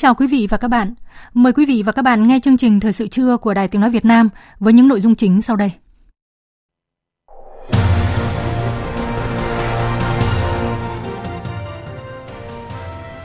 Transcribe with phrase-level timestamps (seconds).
[0.00, 0.94] Chào quý vị và các bạn.
[1.34, 3.80] Mời quý vị và các bạn nghe chương trình Thời sự trưa của Đài Tiếng
[3.80, 4.28] Nói Việt Nam
[4.58, 5.72] với những nội dung chính sau đây.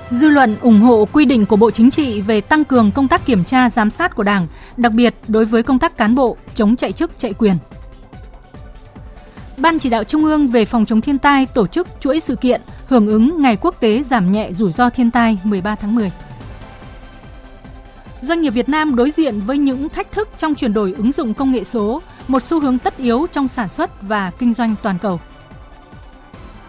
[0.09, 3.25] Dư luận ủng hộ quy định của Bộ Chính trị về tăng cường công tác
[3.25, 6.75] kiểm tra giám sát của Đảng, đặc biệt đối với công tác cán bộ chống
[6.75, 7.55] chạy chức chạy quyền.
[9.57, 12.61] Ban chỉ đạo Trung ương về phòng chống thiên tai tổ chức chuỗi sự kiện
[12.87, 16.11] hưởng ứng Ngày Quốc tế giảm nhẹ rủi ro thiên tai 13 tháng 10
[18.21, 21.33] doanh nghiệp Việt Nam đối diện với những thách thức trong chuyển đổi ứng dụng
[21.33, 24.97] công nghệ số, một xu hướng tất yếu trong sản xuất và kinh doanh toàn
[25.01, 25.19] cầu.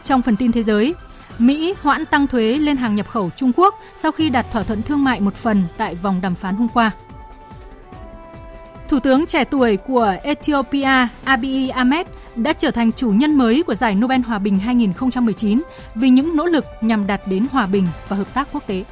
[0.02, 0.94] Trong phần tin thế giới,
[1.38, 4.82] Mỹ hoãn tăng thuế lên hàng nhập khẩu Trung Quốc sau khi đạt thỏa thuận
[4.82, 6.90] thương mại một phần tại vòng đàm phán hôm qua.
[8.88, 13.74] Thủ tướng trẻ tuổi của Ethiopia Abiy Ahmed đã trở thành chủ nhân mới của
[13.74, 15.62] giải Nobel Hòa bình 2019
[15.94, 18.84] vì những nỗ lực nhằm đạt đến hòa bình và hợp tác quốc tế.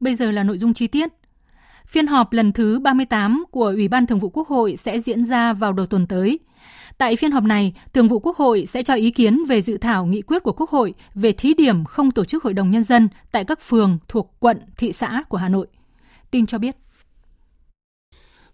[0.00, 1.08] Bây giờ là nội dung chi tiết.
[1.86, 5.52] Phiên họp lần thứ 38 của Ủy ban Thường vụ Quốc hội sẽ diễn ra
[5.52, 6.38] vào đầu tuần tới.
[6.98, 10.06] Tại phiên họp này, Thường vụ Quốc hội sẽ cho ý kiến về dự thảo
[10.06, 13.08] nghị quyết của Quốc hội về thí điểm không tổ chức Hội đồng Nhân dân
[13.32, 15.66] tại các phường thuộc quận, thị xã của Hà Nội.
[16.30, 16.76] Tin cho biết.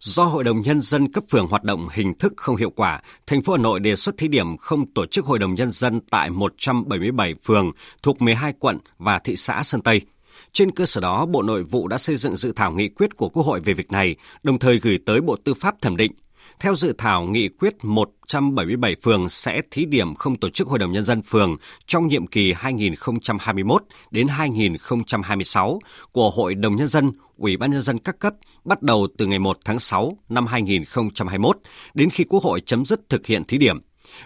[0.00, 3.42] Do Hội đồng Nhân dân cấp phường hoạt động hình thức không hiệu quả, thành
[3.42, 6.30] phố Hà Nội đề xuất thí điểm không tổ chức Hội đồng Nhân dân tại
[6.30, 7.70] 177 phường
[8.02, 10.00] thuộc 12 quận và thị xã Sơn Tây–
[10.56, 13.28] trên cơ sở đó, Bộ Nội vụ đã xây dựng dự thảo nghị quyết của
[13.28, 16.12] Quốc hội về việc này, đồng thời gửi tới Bộ Tư pháp thẩm định.
[16.60, 20.92] Theo dự thảo nghị quyết 177 phường sẽ thí điểm không tổ chức Hội đồng
[20.92, 21.56] Nhân dân phường
[21.86, 25.78] trong nhiệm kỳ 2021 đến 2026
[26.12, 28.34] của Hội đồng Nhân dân, Ủy ban Nhân dân các cấp
[28.64, 31.58] bắt đầu từ ngày 1 tháng 6 năm 2021
[31.94, 33.80] đến khi Quốc hội chấm dứt thực hiện thí điểm.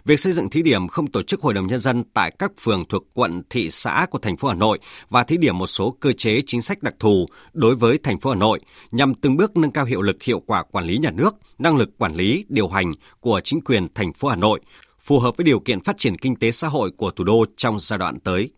[0.04, 2.84] Việc xây dựng thí điểm không tổ chức hội đồng nhân dân tại các phường
[2.88, 4.78] thuộc quận, thị xã của thành phố Hà Nội
[5.08, 8.30] và thí điểm một số cơ chế chính sách đặc thù đối với thành phố
[8.30, 11.34] Hà Nội nhằm từng bước nâng cao hiệu lực hiệu quả quản lý nhà nước,
[11.58, 14.60] năng lực quản lý, điều hành của chính quyền thành phố Hà Nội,
[15.00, 17.78] phù hợp với điều kiện phát triển kinh tế xã hội của thủ đô trong
[17.78, 18.50] giai đoạn tới.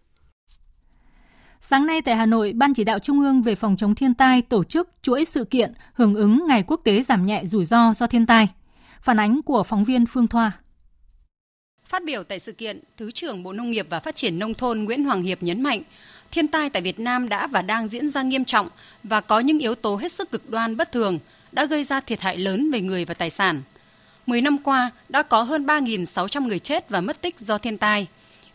[1.60, 4.42] Sáng nay tại Hà Nội, Ban chỉ đạo Trung ương về phòng chống thiên tai
[4.42, 8.06] tổ chức chuỗi sự kiện hưởng ứng Ngày Quốc tế giảm nhẹ rủi ro do
[8.06, 8.48] thiên tai.
[9.02, 10.52] Phản ánh của phóng viên Phương Thoa.
[11.92, 14.84] Phát biểu tại sự kiện, Thứ trưởng Bộ Nông nghiệp và Phát triển Nông thôn
[14.84, 15.82] Nguyễn Hoàng Hiệp nhấn mạnh,
[16.30, 18.68] thiên tai tại Việt Nam đã và đang diễn ra nghiêm trọng
[19.02, 21.18] và có những yếu tố hết sức cực đoan bất thường
[21.52, 23.62] đã gây ra thiệt hại lớn về người và tài sản.
[24.26, 28.06] Mười năm qua, đã có hơn 3.600 người chết và mất tích do thiên tai,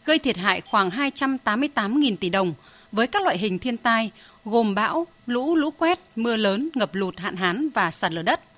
[0.06, 2.54] gây thiệt hại khoảng 288.000 tỷ đồng
[2.92, 4.12] với các loại hình thiên tai
[4.46, 8.40] gồm bão, lũ, lũ quét, mưa lớn, ngập lụt, hạn hán và sạt lở đất–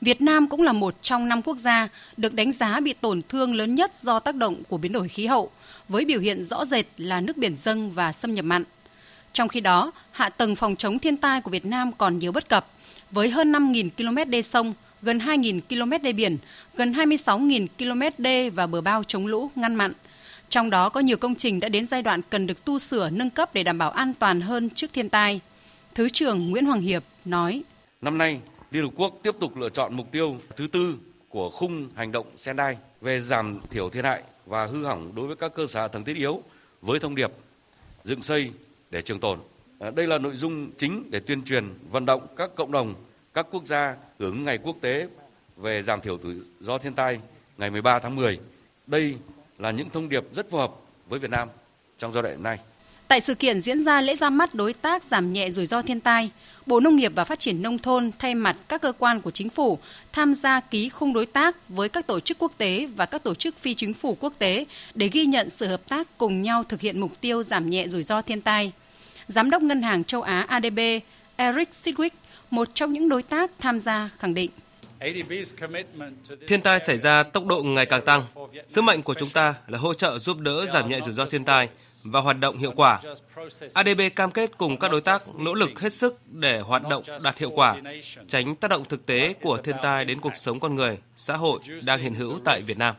[0.00, 3.54] Việt Nam cũng là một trong năm quốc gia được đánh giá bị tổn thương
[3.54, 5.50] lớn nhất do tác động của biến đổi khí hậu,
[5.88, 8.64] với biểu hiện rõ rệt là nước biển dâng và xâm nhập mặn.
[9.32, 12.48] Trong khi đó, hạ tầng phòng chống thiên tai của Việt Nam còn nhiều bất
[12.48, 12.66] cập,
[13.10, 16.38] với hơn 5.000 km đê sông, gần 2.000 km đê biển,
[16.74, 19.92] gần 26.000 km đê và bờ bao chống lũ, ngăn mặn.
[20.48, 23.30] Trong đó có nhiều công trình đã đến giai đoạn cần được tu sửa, nâng
[23.30, 25.40] cấp để đảm bảo an toàn hơn trước thiên tai.
[25.94, 27.62] Thứ trưởng Nguyễn Hoàng Hiệp nói:
[28.02, 28.40] Năm nay,
[28.70, 30.94] Liên Hợp Quốc tiếp tục lựa chọn mục tiêu thứ tư
[31.28, 35.36] của khung hành động Sendai về giảm thiểu thiệt hại và hư hỏng đối với
[35.36, 36.42] các cơ sở thần tầng thiết yếu
[36.82, 37.30] với thông điệp
[38.04, 38.50] dựng xây
[38.90, 39.38] để trường tồn.
[39.78, 42.94] À, đây là nội dung chính để tuyên truyền vận động các cộng đồng,
[43.34, 45.08] các quốc gia hưởng ngày quốc tế
[45.56, 47.20] về giảm thiểu rủi ro thiên tai
[47.58, 48.38] ngày 13 tháng 10.
[48.86, 49.16] Đây
[49.58, 50.72] là những thông điệp rất phù hợp
[51.08, 51.48] với Việt Nam
[51.98, 52.58] trong giai đoạn này.
[53.10, 56.00] Tại sự kiện diễn ra lễ ra mắt đối tác giảm nhẹ rủi ro thiên
[56.00, 56.30] tai,
[56.66, 59.50] Bộ Nông nghiệp và Phát triển Nông thôn thay mặt các cơ quan của chính
[59.50, 59.78] phủ
[60.12, 63.34] tham gia ký khung đối tác với các tổ chức quốc tế và các tổ
[63.34, 64.64] chức phi chính phủ quốc tế
[64.94, 68.02] để ghi nhận sự hợp tác cùng nhau thực hiện mục tiêu giảm nhẹ rủi
[68.02, 68.72] ro thiên tai.
[69.28, 70.78] Giám đốc Ngân hàng châu Á ADB
[71.36, 72.10] Eric Sidwick
[72.50, 74.50] một trong những đối tác tham gia khẳng định.
[76.48, 78.26] Thiên tai xảy ra tốc độ ngày càng tăng.
[78.64, 81.44] Sứ mệnh của chúng ta là hỗ trợ giúp đỡ giảm nhẹ rủi ro thiên
[81.44, 81.68] tai
[82.04, 83.00] và hoạt động hiệu quả.
[83.74, 87.38] ADB cam kết cùng các đối tác nỗ lực hết sức để hoạt động đạt
[87.38, 87.76] hiệu quả,
[88.28, 91.60] tránh tác động thực tế của thiên tai đến cuộc sống con người, xã hội
[91.86, 92.94] đang hiện hữu tại Việt Nam.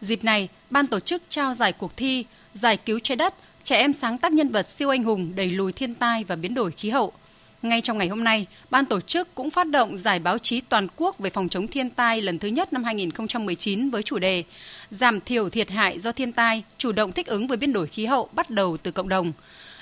[0.00, 2.24] Dịp này, ban tổ chức trao giải cuộc thi
[2.54, 5.72] Giải cứu trái đất, trẻ em sáng tác nhân vật siêu anh hùng đẩy lùi
[5.72, 7.12] thiên tai và biến đổi khí hậu–
[7.64, 10.86] ngay trong ngày hôm nay, ban tổ chức cũng phát động giải báo chí toàn
[10.96, 14.44] quốc về phòng chống thiên tai lần thứ nhất năm 2019 với chủ đề
[14.90, 18.06] Giảm thiểu thiệt hại do thiên tai, chủ động thích ứng với biến đổi khí
[18.06, 19.32] hậu bắt đầu từ cộng đồng.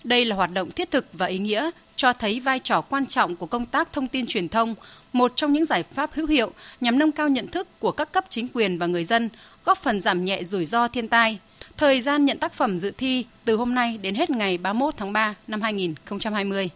[0.05, 3.37] Đây là hoạt động thiết thực và ý nghĩa, cho thấy vai trò quan trọng
[3.37, 4.75] của công tác thông tin truyền thông,
[5.13, 8.25] một trong những giải pháp hữu hiệu nhằm nâng cao nhận thức của các cấp
[8.29, 9.29] chính quyền và người dân,
[9.65, 11.39] góp phần giảm nhẹ rủi ro thiên tai.
[11.77, 15.13] Thời gian nhận tác phẩm dự thi từ hôm nay đến hết ngày 31 tháng
[15.13, 16.71] 3 năm 2020.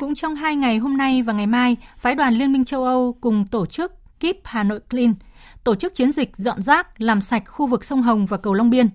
[0.00, 3.16] Cũng trong hai ngày hôm nay và ngày mai, phái đoàn Liên minh châu Âu
[3.20, 5.14] cùng tổ chức Keep Hà Nội Clean
[5.64, 8.70] tổ chức chiến dịch dọn rác làm sạch khu vực sông Hồng và cầu Long
[8.70, 8.88] Biên.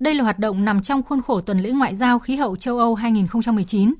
[0.00, 2.78] Đây là hoạt động nằm trong khuôn khổ tuần lễ ngoại giao khí hậu châu
[2.78, 3.94] Âu 2019.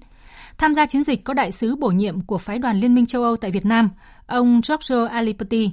[0.58, 3.22] Tham gia chiến dịch có đại sứ bổ nhiệm của phái đoàn Liên minh châu
[3.22, 3.90] Âu tại Việt Nam,
[4.26, 5.70] ông Giorgio Alipati,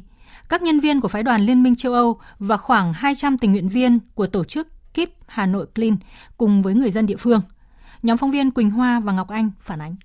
[0.50, 3.70] các nhân viên của phái đoàn Liên minh châu Âu và khoảng 200 tình nguyện
[3.70, 5.98] viên của tổ chức Keep Hà Nội Clean
[6.38, 7.42] cùng với người dân địa phương.
[8.04, 9.96] Nhóm phóng viên Quỳnh Hoa và Ngọc Anh phản ánh.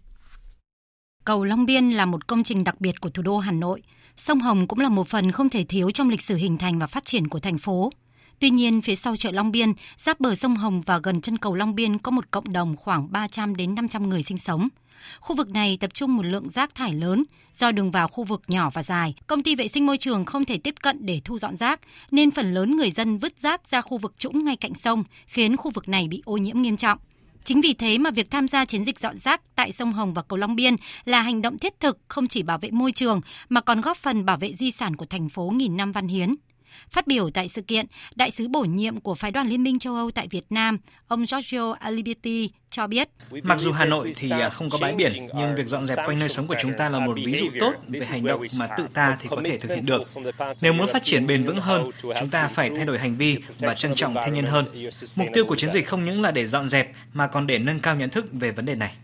[1.26, 3.82] Cầu Long Biên là một công trình đặc biệt của thủ đô Hà Nội.
[4.17, 6.87] Sông Hồng cũng là một phần không thể thiếu trong lịch sử hình thành và
[6.87, 7.90] phát triển của thành phố.
[8.38, 11.55] Tuy nhiên, phía sau chợ Long Biên, giáp bờ sông Hồng và gần chân cầu
[11.55, 14.69] Long Biên có một cộng đồng khoảng 300 đến 500 người sinh sống.
[15.20, 17.25] Khu vực này tập trung một lượng rác thải lớn,
[17.55, 20.44] do đường vào khu vực nhỏ và dài, công ty vệ sinh môi trường không
[20.44, 21.81] thể tiếp cận để thu dọn rác,
[22.11, 25.56] nên phần lớn người dân vứt rác ra khu vực trũng ngay cạnh sông, khiến
[25.56, 26.99] khu vực này bị ô nhiễm nghiêm trọng.
[27.46, 30.22] Chính vì thế mà việc tham gia chiến dịch dọn rác tại sông Hồng và
[30.22, 33.60] cầu Long Biên là hành động thiết thực không chỉ bảo vệ môi trường, mà
[33.60, 36.34] còn góp phần bảo vệ di sản của thành phố nghìn năm văn hiến.
[36.90, 39.94] Phát biểu tại sự kiện, đại sứ bổ nhiệm của phái đoàn Liên minh châu
[39.94, 40.78] Âu tại Việt Nam,
[41.08, 43.08] ông Giorgio Aliberti cho biết.
[43.43, 46.19] Mặc dù Hà Nội thì à, không có bãi biển, nhưng việc dọn dẹp quanh
[46.19, 48.87] nơi sống của chúng ta là một ví dụ tốt về hành động mà tự
[48.94, 50.02] ta thì có thể thực hiện được.
[50.62, 51.90] Nếu muốn phát triển bền vững hơn,
[52.20, 54.88] chúng ta phải thay đổi hành vi và trân trọng thiên nhiên hơn.
[55.17, 57.81] Mục tiêu của chiến dịch không những là để dọn dẹp mà còn để nâng
[57.81, 58.96] cao nhận thức về vấn đề này.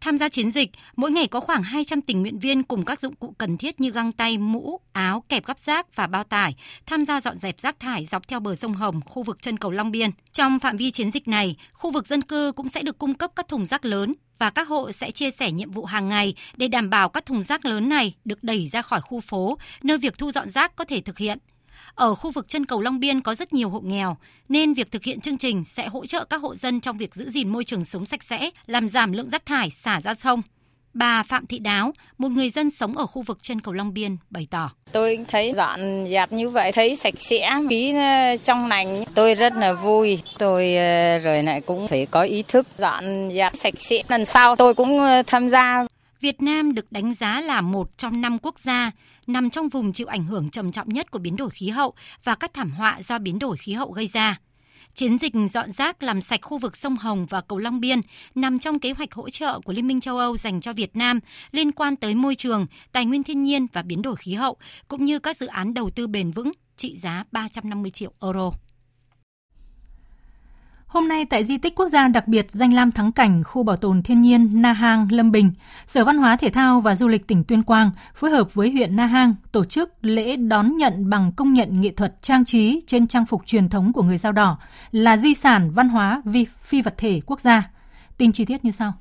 [0.00, 3.16] Tham gia chiến dịch, mỗi ngày có khoảng 200 tình nguyện viên cùng các dụng
[3.16, 6.54] cụ cần thiết như găng tay, mũ, áo, kẹp gắp rác và bao tải
[6.86, 9.70] tham gia dọn dẹp rác thải dọc theo bờ sông Hồng, khu vực chân cầu
[9.70, 10.10] Long Biên.
[10.32, 13.30] Trong phạm vi chiến dịch này, khu vực dân cư cũng sẽ được cung cấp
[13.36, 16.68] các thùng rác lớn và các hộ sẽ chia sẻ nhiệm vụ hàng ngày để
[16.68, 20.18] đảm bảo các thùng rác lớn này được đẩy ra khỏi khu phố, nơi việc
[20.18, 21.38] thu dọn rác có thể thực hiện.
[21.94, 24.16] Ở khu vực chân cầu Long Biên có rất nhiều hộ nghèo,
[24.48, 27.30] nên việc thực hiện chương trình sẽ hỗ trợ các hộ dân trong việc giữ
[27.30, 30.42] gìn môi trường sống sạch sẽ, làm giảm lượng rác thải xả ra sông.
[30.94, 34.16] Bà Phạm Thị Đáo, một người dân sống ở khu vực chân cầu Long Biên,
[34.30, 34.70] bày tỏ.
[34.92, 39.04] Tôi thấy dọn dẹp như vậy, thấy sạch sẽ, khí ờ, trong lành.
[39.14, 40.20] Tôi rất là vui.
[40.38, 44.02] Tôi ờ, rồi lại cũng phải có ý thức dọn dẹp sạch sẽ.
[44.08, 45.86] Lần sau tôi cũng ờ, tham gia.
[46.20, 48.90] Việt Nam được đánh giá là một trong năm quốc gia
[49.26, 52.34] nằm trong vùng chịu ảnh hưởng trầm trọng nhất của biến đổi khí hậu và
[52.34, 54.38] các thảm họa do biến đổi khí hậu gây ra.
[54.94, 58.00] Chiến dịch dọn rác làm sạch khu vực sông Hồng và cầu Long Biên
[58.34, 61.20] nằm trong kế hoạch hỗ trợ của Liên minh châu Âu dành cho Việt Nam
[61.52, 64.56] liên quan tới môi trường, tài nguyên thiên nhiên và biến đổi khí hậu,
[64.88, 68.52] cũng như các dự án đầu tư bền vững trị giá 350 triệu euro.
[70.96, 73.76] Hôm nay tại di tích quốc gia đặc biệt danh lam thắng cảnh khu bảo
[73.76, 75.52] tồn thiên nhiên Na Hang Lâm Bình,
[75.86, 78.96] Sở Văn hóa Thể thao và Du lịch tỉnh Tuyên Quang phối hợp với huyện
[78.96, 83.06] Na Hang tổ chức lễ đón nhận bằng công nhận nghệ thuật trang trí trên
[83.06, 84.58] trang phục truyền thống của người Dao Đỏ
[84.90, 87.70] là di sản văn hóa vi phi vật thể quốc gia.
[88.18, 88.92] Tin chi tiết như sau.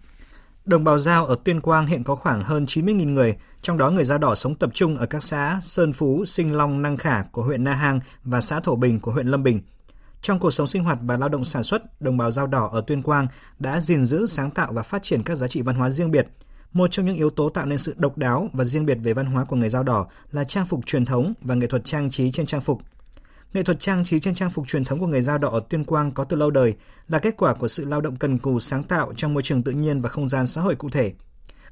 [0.65, 4.05] Đồng bào Giao ở Tuyên Quang hiện có khoảng hơn 90.000 người, trong đó người
[4.05, 7.43] Dao Đỏ sống tập trung ở các xã Sơn Phú, Sinh Long, Năng Khả của
[7.43, 9.61] huyện Na Hang và xã Thổ Bình của huyện Lâm Bình–
[10.25, 12.81] trong cuộc sống sinh hoạt và lao động sản xuất, đồng bào dao đỏ ở
[12.87, 13.27] Tuyên Quang
[13.59, 16.27] đã gìn giữ, sáng tạo và phát triển các giá trị văn hóa riêng biệt.
[16.73, 19.25] Một trong những yếu tố tạo nên sự độc đáo và riêng biệt về văn
[19.25, 22.31] hóa của người dao đỏ là trang phục truyền thống và nghệ thuật trang trí
[22.31, 22.81] trên trang phục.
[23.53, 25.83] Nghệ thuật trang trí trên trang phục truyền thống của người dao đỏ ở Tuyên
[25.83, 26.75] Quang có từ lâu đời,
[27.07, 29.71] là kết quả của sự lao động cần cù sáng tạo trong môi trường tự
[29.71, 31.13] nhiên và không gian xã hội cụ thể.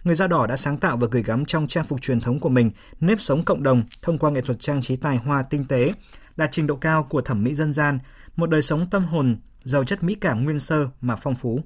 [0.04, 2.50] Người dao đỏ đã sáng tạo và gửi gắm trong trang phục truyền thống của
[2.50, 5.94] mình nếp sống cộng đồng thông qua nghệ thuật trang trí tài hoa tinh tế,
[6.36, 8.00] đạt trình độ cao của thẩm mỹ dân gian,
[8.36, 11.60] một đời sống tâm hồn giàu chất mỹ cảm nguyên sơ mà phong phú.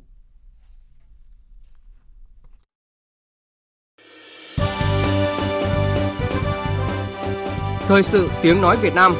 [7.88, 9.16] Thời sự tiếng nói Việt Nam.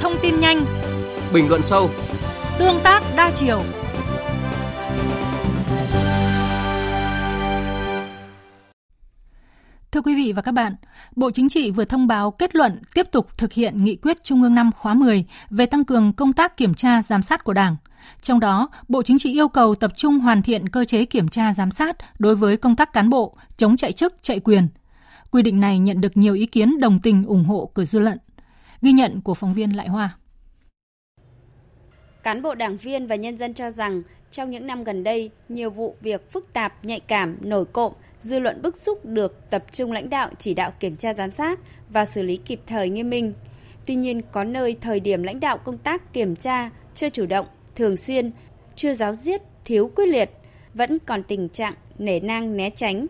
[0.00, 0.64] Thông tin nhanh.
[1.32, 1.90] Bình luận sâu.
[2.58, 3.62] Tương tác đa chiều
[9.92, 10.74] Thưa quý vị và các bạn,
[11.16, 14.42] Bộ Chính trị vừa thông báo kết luận tiếp tục thực hiện nghị quyết Trung
[14.42, 17.76] ương 5 khóa 10 về tăng cường công tác kiểm tra giám sát của Đảng.
[18.22, 21.52] Trong đó, Bộ Chính trị yêu cầu tập trung hoàn thiện cơ chế kiểm tra
[21.54, 24.68] giám sát đối với công tác cán bộ, chống chạy chức, chạy quyền.
[25.30, 28.18] Quy định này nhận được nhiều ý kiến đồng tình ủng hộ của dư luận.
[28.82, 30.10] Ghi nhận của phóng viên Lại Hoa.
[32.22, 35.70] Cán bộ đảng viên và nhân dân cho rằng trong những năm gần đây, nhiều
[35.70, 39.92] vụ việc phức tạp, nhạy cảm, nổi cộm, dư luận bức xúc được tập trung
[39.92, 43.32] lãnh đạo chỉ đạo kiểm tra giám sát và xử lý kịp thời nghiêm minh.
[43.86, 47.46] Tuy nhiên, có nơi thời điểm lãnh đạo công tác kiểm tra chưa chủ động,
[47.74, 48.30] thường xuyên,
[48.76, 50.30] chưa giáo diết, thiếu quyết liệt,
[50.74, 53.06] vẫn còn tình trạng nể nang né tránh.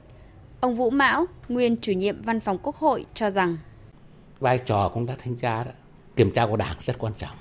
[0.60, 3.56] Ông Vũ Mão, nguyên chủ nhiệm văn phòng Quốc hội cho rằng
[4.40, 5.70] vai trò công tác thanh tra đó,
[6.16, 7.36] kiểm tra của Đảng rất quan trọng.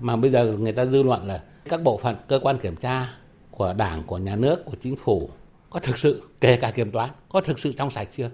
[0.00, 3.08] Mà bây giờ người ta dư luận là các bộ phận cơ quan kiểm tra
[3.50, 5.30] của Đảng, của nhà nước, của chính phủ
[5.70, 8.30] có thực sự kể cả kiểm toán có thực sự trong sạch chưa?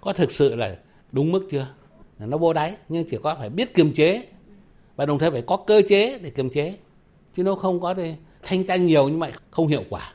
[0.00, 0.76] Có thực sự là
[1.12, 1.66] đúng mức chưa?
[2.18, 4.26] Nó vô đáy nhưng chỉ có phải biết kiềm chế
[4.96, 6.76] và đồng thời phải có cơ chế để kiềm chế
[7.36, 10.12] chứ nó không có thì thanh tra nhiều nhưng mà không hiệu quả.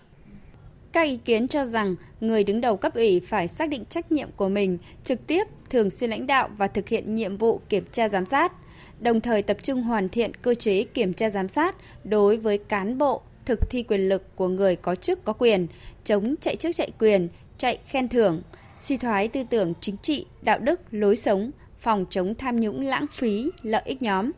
[0.91, 4.29] Các ý kiến cho rằng người đứng đầu cấp ủy phải xác định trách nhiệm
[4.35, 8.09] của mình, trực tiếp, thường xuyên lãnh đạo và thực hiện nhiệm vụ kiểm tra
[8.09, 8.53] giám sát,
[8.99, 12.97] đồng thời tập trung hoàn thiện cơ chế kiểm tra giám sát đối với cán
[12.97, 15.67] bộ thực thi quyền lực của người có chức có quyền,
[16.03, 18.41] chống chạy chức chạy quyền, chạy khen thưởng,
[18.79, 23.05] suy thoái tư tưởng chính trị, đạo đức, lối sống, phòng chống tham nhũng lãng
[23.11, 24.31] phí, lợi ích nhóm.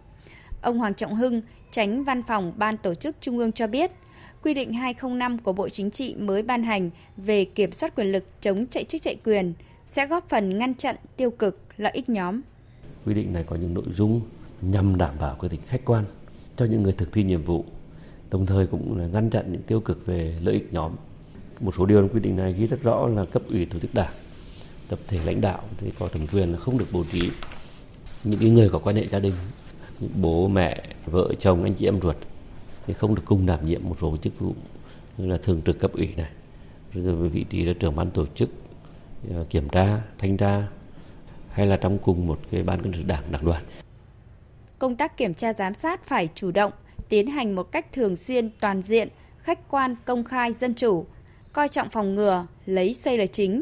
[0.61, 3.91] Ông Hoàng Trọng Hưng, tránh văn phòng Ban Tổ chức Trung ương cho biết,
[4.43, 8.23] quy định 205 của Bộ Chính trị mới ban hành về kiểm soát quyền lực
[8.41, 9.53] chống chạy chức chạy quyền
[9.85, 12.41] sẽ góp phần ngăn chặn tiêu cực lợi ích nhóm.
[13.05, 14.21] Quy định này có những nội dung
[14.61, 16.05] nhằm đảm bảo cái tính khách quan
[16.55, 17.65] cho những người thực thi nhiệm vụ,
[18.31, 20.91] đồng thời cũng là ngăn chặn những tiêu cực về lợi ích nhóm.
[21.59, 23.93] Một số điều trong quy định này ghi rất rõ là cấp ủy tổ chức
[23.93, 24.13] đảng,
[24.89, 27.29] tập thể lãnh đạo thì có thẩm quyền là không được bố trí.
[28.23, 29.33] Những cái người có quan hệ gia đình,
[29.99, 32.15] những bố mẹ, vợ chồng, anh chị em ruột
[32.87, 34.53] thì không được cùng đảm nhiệm một số chức vụ
[35.17, 36.29] như là thường trực cấp ủy này.
[36.93, 38.49] Rồi về vị trí là trưởng ban tổ chức
[39.33, 40.67] ờ, kiểm tra thanh tra
[41.49, 43.63] hay là trong cùng một cái ban cán sự đảng đảng đoàn.
[44.79, 46.71] Công tác kiểm tra giám sát phải chủ động
[47.09, 51.05] tiến hành một cách thường xuyên, toàn diện, khách quan, công khai, dân chủ,
[51.53, 53.61] coi trọng phòng ngừa, lấy xây là chính,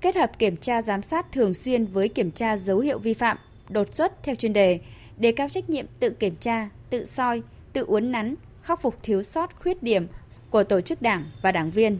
[0.00, 3.36] kết hợp kiểm tra giám sát thường xuyên với kiểm tra dấu hiệu vi phạm,
[3.68, 4.80] đột xuất theo chuyên đề
[5.16, 9.22] đề cao trách nhiệm tự kiểm tra, tự soi, tự uốn nắn, khắc phục thiếu
[9.22, 10.06] sót khuyết điểm
[10.50, 11.98] của tổ chức đảng và đảng viên.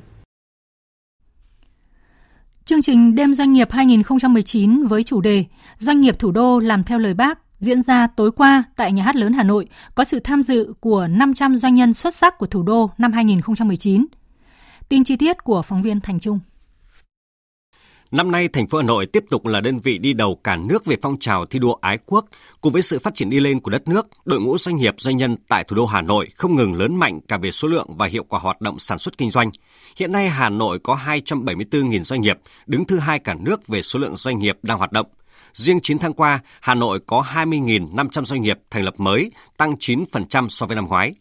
[2.64, 5.44] Chương trình Đêm Doanh nghiệp 2019 với chủ đề
[5.78, 9.16] Doanh nghiệp thủ đô làm theo lời bác diễn ra tối qua tại Nhà hát
[9.16, 12.62] lớn Hà Nội có sự tham dự của 500 doanh nhân xuất sắc của thủ
[12.62, 14.06] đô năm 2019.
[14.88, 16.40] Tin chi tiết của phóng viên Thành Trung.
[18.10, 20.84] Năm nay, thành phố Hà Nội tiếp tục là đơn vị đi đầu cả nước
[20.84, 22.26] về phong trào thi đua ái quốc.
[22.60, 25.16] Cùng với sự phát triển đi lên của đất nước, đội ngũ doanh nghiệp doanh
[25.16, 28.06] nhân tại thủ đô Hà Nội không ngừng lớn mạnh cả về số lượng và
[28.06, 29.50] hiệu quả hoạt động sản xuất kinh doanh.
[29.96, 33.98] Hiện nay, Hà Nội có 274.000 doanh nghiệp, đứng thứ hai cả nước về số
[34.00, 35.06] lượng doanh nghiệp đang hoạt động.
[35.54, 40.48] Riêng 9 tháng qua, Hà Nội có 20.500 doanh nghiệp thành lập mới, tăng 9%
[40.48, 41.12] so với năm ngoái.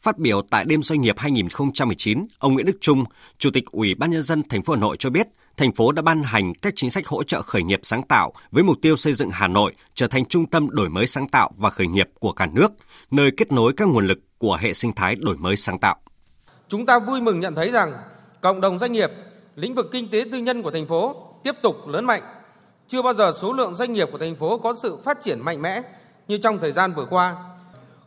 [0.00, 3.04] Phát biểu tại đêm doanh nghiệp 2019, ông Nguyễn Đức Trung,
[3.38, 6.02] Chủ tịch Ủy ban nhân dân thành phố Hà Nội cho biết, thành phố đã
[6.02, 9.12] ban hành các chính sách hỗ trợ khởi nghiệp sáng tạo với mục tiêu xây
[9.12, 12.32] dựng Hà Nội trở thành trung tâm đổi mới sáng tạo và khởi nghiệp của
[12.32, 12.72] cả nước,
[13.10, 15.96] nơi kết nối các nguồn lực của hệ sinh thái đổi mới sáng tạo.
[16.68, 17.92] Chúng ta vui mừng nhận thấy rằng
[18.40, 19.10] cộng đồng doanh nghiệp,
[19.56, 22.22] lĩnh vực kinh tế tư nhân của thành phố tiếp tục lớn mạnh.
[22.90, 25.62] Chưa bao giờ số lượng doanh nghiệp của thành phố có sự phát triển mạnh
[25.62, 25.82] mẽ
[26.28, 27.36] như trong thời gian vừa qua.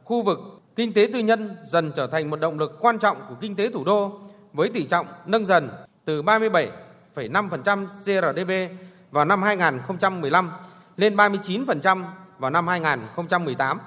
[0.04, 0.40] Khu vực
[0.76, 3.70] kinh tế tư nhân dần trở thành một động lực quan trọng của kinh tế
[3.70, 4.20] thủ đô
[4.54, 5.70] với tỷ trọng nâng dần
[6.06, 8.78] từ 37,5% GRDP
[9.12, 10.52] vào năm 2015
[10.98, 12.04] lên 39%
[12.40, 13.80] vào năm 2018.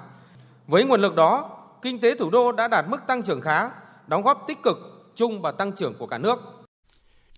[0.67, 1.49] Với nguồn lực đó,
[1.81, 3.69] kinh tế thủ đô đã đạt mức tăng trưởng khá,
[4.07, 4.77] đóng góp tích cực
[5.15, 6.56] chung vào tăng trưởng của cả nước.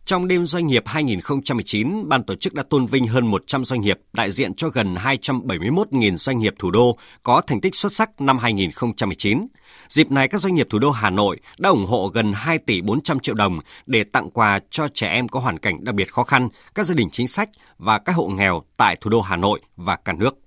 [0.09, 3.99] Trong đêm doanh nghiệp 2019, ban tổ chức đã tôn vinh hơn 100 doanh nghiệp
[4.13, 8.37] đại diện cho gần 271.000 doanh nghiệp thủ đô có thành tích xuất sắc năm
[8.37, 9.47] 2019.
[9.89, 12.81] Dịp này, các doanh nghiệp thủ đô Hà Nội đã ủng hộ gần 2 tỷ
[12.81, 16.23] 400 triệu đồng để tặng quà cho trẻ em có hoàn cảnh đặc biệt khó
[16.23, 19.59] khăn, các gia đình chính sách và các hộ nghèo tại thủ đô Hà Nội
[19.75, 20.37] và cả nước.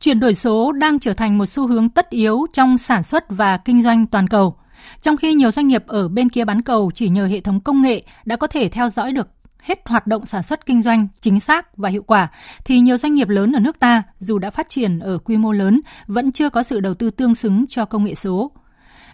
[0.00, 3.58] Chuyển đổi số đang trở thành một xu hướng tất yếu trong sản xuất và
[3.64, 4.56] kinh doanh toàn cầu.
[5.00, 7.82] Trong khi nhiều doanh nghiệp ở bên kia bán cầu chỉ nhờ hệ thống công
[7.82, 9.28] nghệ đã có thể theo dõi được
[9.62, 12.28] hết hoạt động sản xuất kinh doanh chính xác và hiệu quả
[12.64, 15.52] thì nhiều doanh nghiệp lớn ở nước ta dù đã phát triển ở quy mô
[15.52, 18.50] lớn vẫn chưa có sự đầu tư tương xứng cho công nghệ số.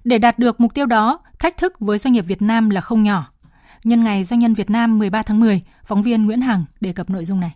[0.05, 3.03] Để đạt được mục tiêu đó, thách thức với doanh nghiệp Việt Nam là không
[3.03, 3.27] nhỏ.
[3.85, 7.11] Nhân ngày Doanh nhân Việt Nam 13 tháng 10, phóng viên Nguyễn Hằng đề cập
[7.11, 7.55] nội dung này.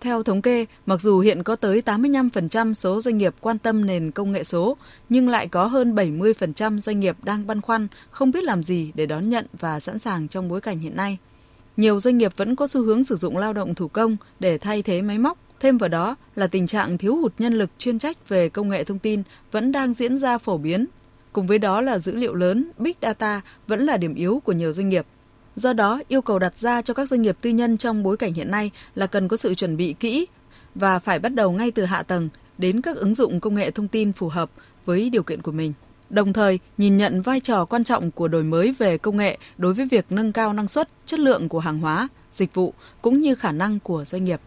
[0.00, 4.10] Theo thống kê, mặc dù hiện có tới 85% số doanh nghiệp quan tâm nền
[4.10, 4.76] công nghệ số,
[5.08, 9.06] nhưng lại có hơn 70% doanh nghiệp đang băn khoăn không biết làm gì để
[9.06, 11.18] đón nhận và sẵn sàng trong bối cảnh hiện nay.
[11.76, 14.82] Nhiều doanh nghiệp vẫn có xu hướng sử dụng lao động thủ công để thay
[14.82, 15.38] thế máy móc.
[15.60, 18.84] Thêm vào đó là tình trạng thiếu hụt nhân lực chuyên trách về công nghệ
[18.84, 20.86] thông tin vẫn đang diễn ra phổ biến.
[21.32, 24.72] Cùng với đó là dữ liệu lớn, big data vẫn là điểm yếu của nhiều
[24.72, 25.06] doanh nghiệp.
[25.58, 28.34] Do đó, yêu cầu đặt ra cho các doanh nghiệp tư nhân trong bối cảnh
[28.34, 30.26] hiện nay là cần có sự chuẩn bị kỹ
[30.74, 33.88] và phải bắt đầu ngay từ hạ tầng đến các ứng dụng công nghệ thông
[33.88, 34.50] tin phù hợp
[34.86, 35.72] với điều kiện của mình.
[36.10, 39.74] Đồng thời, nhìn nhận vai trò quan trọng của đổi mới về công nghệ đối
[39.74, 43.34] với việc nâng cao năng suất, chất lượng của hàng hóa, dịch vụ cũng như
[43.34, 44.40] khả năng của doanh nghiệp.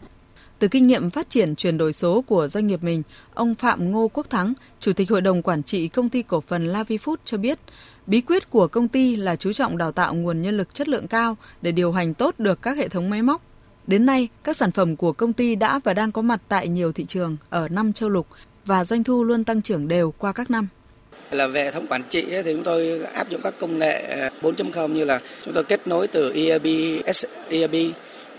[0.59, 3.03] Từ kinh nghiệm phát triển chuyển đổi số của doanh nghiệp mình,
[3.33, 6.73] ông Phạm Ngô Quốc Thắng, Chủ tịch Hội đồng Quản trị Công ty Cổ phần
[6.73, 7.59] Lavifood cho biết,
[8.07, 11.07] bí quyết của công ty là chú trọng đào tạo nguồn nhân lực chất lượng
[11.07, 13.41] cao để điều hành tốt được các hệ thống máy móc.
[13.87, 16.91] Đến nay, các sản phẩm của công ty đã và đang có mặt tại nhiều
[16.91, 18.27] thị trường ở năm châu lục
[18.65, 20.67] và doanh thu luôn tăng trưởng đều qua các năm.
[21.31, 24.29] Là về hệ thống quản trị thì chúng tôi áp dụng các công nghệ à,
[24.41, 26.65] 4.0 như là chúng tôi kết nối từ ERP,
[27.49, 27.75] ERP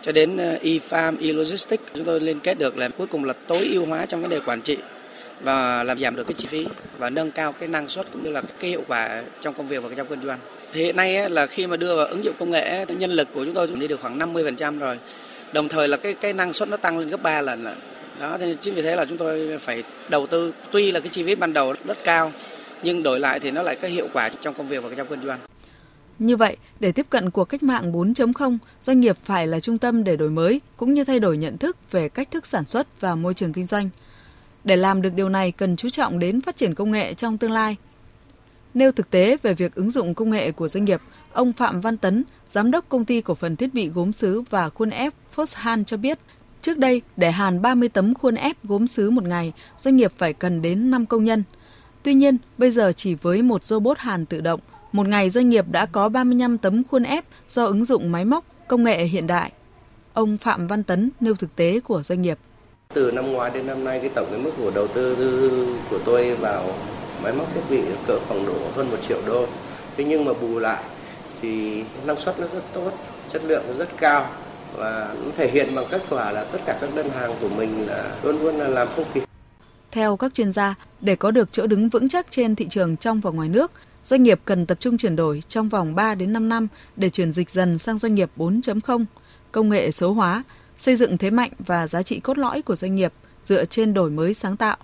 [0.00, 1.82] cho đến à, e-farm, e-logistics.
[1.94, 4.40] Chúng tôi liên kết được là cuối cùng là tối ưu hóa trong vấn đề
[4.40, 4.78] quản trị
[5.42, 6.66] và làm giảm được cái chi phí
[6.98, 9.82] và nâng cao cái năng suất cũng như là cái hiệu quả trong công việc
[9.82, 10.38] và trong kinh doanh.
[10.72, 13.44] Thì hiện nay là khi mà đưa vào ứng dụng công nghệ nhân lực của
[13.44, 14.98] chúng tôi đi được khoảng 50% rồi.
[15.52, 17.74] Đồng thời là cái cái năng suất nó tăng lên gấp 3 lần là
[18.20, 21.22] đó thế chính vì thế là chúng tôi phải đầu tư tuy là cái chi
[21.22, 22.32] phí ban đầu rất cao
[22.82, 25.26] nhưng đổi lại thì nó lại có hiệu quả trong công việc và trong kinh
[25.26, 25.38] doanh.
[26.18, 30.04] Như vậy, để tiếp cận cuộc cách mạng 4.0, doanh nghiệp phải là trung tâm
[30.04, 33.14] để đổi mới cũng như thay đổi nhận thức về cách thức sản xuất và
[33.14, 33.90] môi trường kinh doanh.
[34.64, 37.52] Để làm được điều này cần chú trọng đến phát triển công nghệ trong tương
[37.52, 37.76] lai.
[38.74, 41.00] Nêu thực tế về việc ứng dụng công nghệ của doanh nghiệp,
[41.32, 44.68] ông Phạm Văn Tấn, giám đốc công ty cổ phần thiết bị gốm sứ và
[44.68, 46.18] khuôn ép Foshan cho biết,
[46.62, 50.32] trước đây để hàn 30 tấm khuôn ép gốm sứ một ngày, doanh nghiệp phải
[50.32, 51.42] cần đến 5 công nhân.
[52.02, 54.60] Tuy nhiên, bây giờ chỉ với một robot hàn tự động,
[54.92, 58.44] một ngày doanh nghiệp đã có 35 tấm khuôn ép do ứng dụng máy móc,
[58.68, 59.52] công nghệ hiện đại.
[60.12, 62.38] Ông Phạm Văn Tấn nêu thực tế của doanh nghiệp.
[62.94, 65.16] Từ năm ngoái đến năm nay cái tổng cái mức của đầu tư
[65.90, 66.74] của tôi vào
[67.22, 69.46] máy móc thiết bị cỡ khoảng độ hơn một triệu đô.
[69.96, 70.82] Thế nhưng mà bù lại
[71.42, 72.92] thì năng suất nó rất tốt,
[73.28, 74.30] chất lượng nó rất cao
[74.76, 77.86] và nó thể hiện bằng kết quả là tất cả các đơn hàng của mình
[77.88, 79.24] là luôn luôn là làm không kịp.
[79.90, 83.20] Theo các chuyên gia, để có được chỗ đứng vững chắc trên thị trường trong
[83.20, 83.72] và ngoài nước,
[84.04, 87.32] doanh nghiệp cần tập trung chuyển đổi trong vòng 3 đến 5 năm để chuyển
[87.32, 89.04] dịch dần sang doanh nghiệp 4.0,
[89.52, 90.42] công nghệ số hóa,
[90.82, 93.12] xây dựng thế mạnh và giá trị cốt lõi của doanh nghiệp
[93.44, 94.76] dựa trên đổi mới sáng tạo.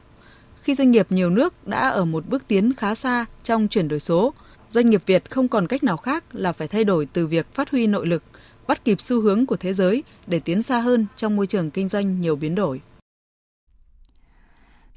[0.62, 4.00] Khi doanh nghiệp nhiều nước đã ở một bước tiến khá xa trong chuyển đổi
[4.00, 4.34] số,
[4.68, 7.70] doanh nghiệp Việt không còn cách nào khác là phải thay đổi từ việc phát
[7.70, 8.22] huy nội lực,
[8.66, 11.88] bắt kịp xu hướng của thế giới để tiến xa hơn trong môi trường kinh
[11.88, 12.80] doanh nhiều biến đổi.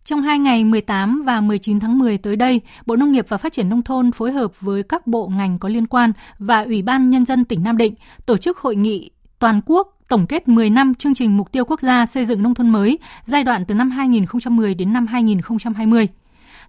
[0.06, 3.54] Trong hai ngày 18 và 19 tháng 10 tới đây, Bộ Nông nghiệp và Phát
[3.54, 7.10] triển Nông thôn phối hợp với các bộ ngành có liên quan và Ủy ban
[7.10, 10.96] Nhân dân tỉnh Nam Định tổ chức hội nghị toàn quốc tổng kết 10 năm
[10.96, 13.92] chương trình mục tiêu quốc gia xây dựng nông thôn mới giai đoạn từ năm
[13.92, 16.08] 2010 đến năm 2020.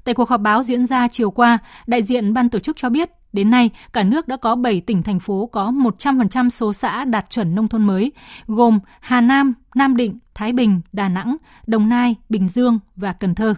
[0.04, 3.10] Tại cuộc họp báo diễn ra chiều qua, đại diện ban tổ chức cho biết
[3.32, 7.30] Đến nay, cả nước đã có 7 tỉnh thành phố có 100% số xã đạt
[7.30, 8.12] chuẩn nông thôn mới,
[8.46, 13.34] gồm Hà Nam, Nam Định, Thái Bình, Đà Nẵng, Đồng Nai, Bình Dương và Cần
[13.34, 13.54] Thơ.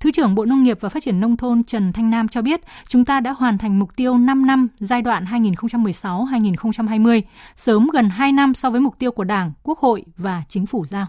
[0.00, 2.60] Thứ trưởng Bộ Nông nghiệp và Phát triển Nông thôn Trần Thanh Nam cho biết,
[2.88, 7.22] chúng ta đã hoàn thành mục tiêu 5 năm giai đoạn 2016-2020,
[7.56, 10.86] sớm gần 2 năm so với mục tiêu của Đảng, Quốc hội và Chính phủ
[10.86, 11.06] giao.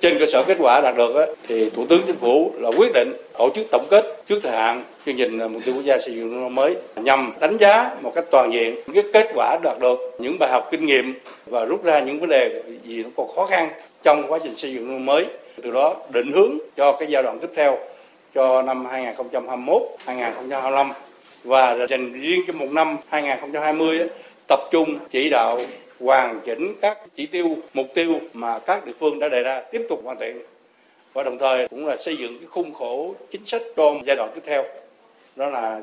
[0.00, 3.12] Trên cơ sở kết quả đạt được thì Thủ tướng Chính phủ là quyết định
[3.38, 6.32] tổ chức tổng kết trước thời hạn chương trình mục tiêu quốc gia xây dựng
[6.32, 9.98] nông thôn mới nhằm đánh giá một cách toàn diện những kết quả đạt được,
[10.18, 11.14] những bài học kinh nghiệm
[11.46, 13.68] và rút ra những vấn đề gì nó còn khó khăn
[14.02, 15.26] trong quá trình xây dựng nông thôn mới.
[15.62, 17.78] Từ đó định hướng cho cái giai đoạn tiếp theo
[18.34, 20.90] cho năm 2021, 2025
[21.44, 24.00] và dành riêng cho một năm 2020
[24.48, 25.60] tập trung chỉ đạo
[26.04, 29.86] hoàn chỉnh các chỉ tiêu, mục tiêu mà các địa phương đã đề ra tiếp
[29.88, 30.36] tục hoàn thiện
[31.12, 34.30] và đồng thời cũng là xây dựng cái khung khổ chính sách cho giai đoạn
[34.34, 34.64] tiếp theo
[35.36, 35.80] đó là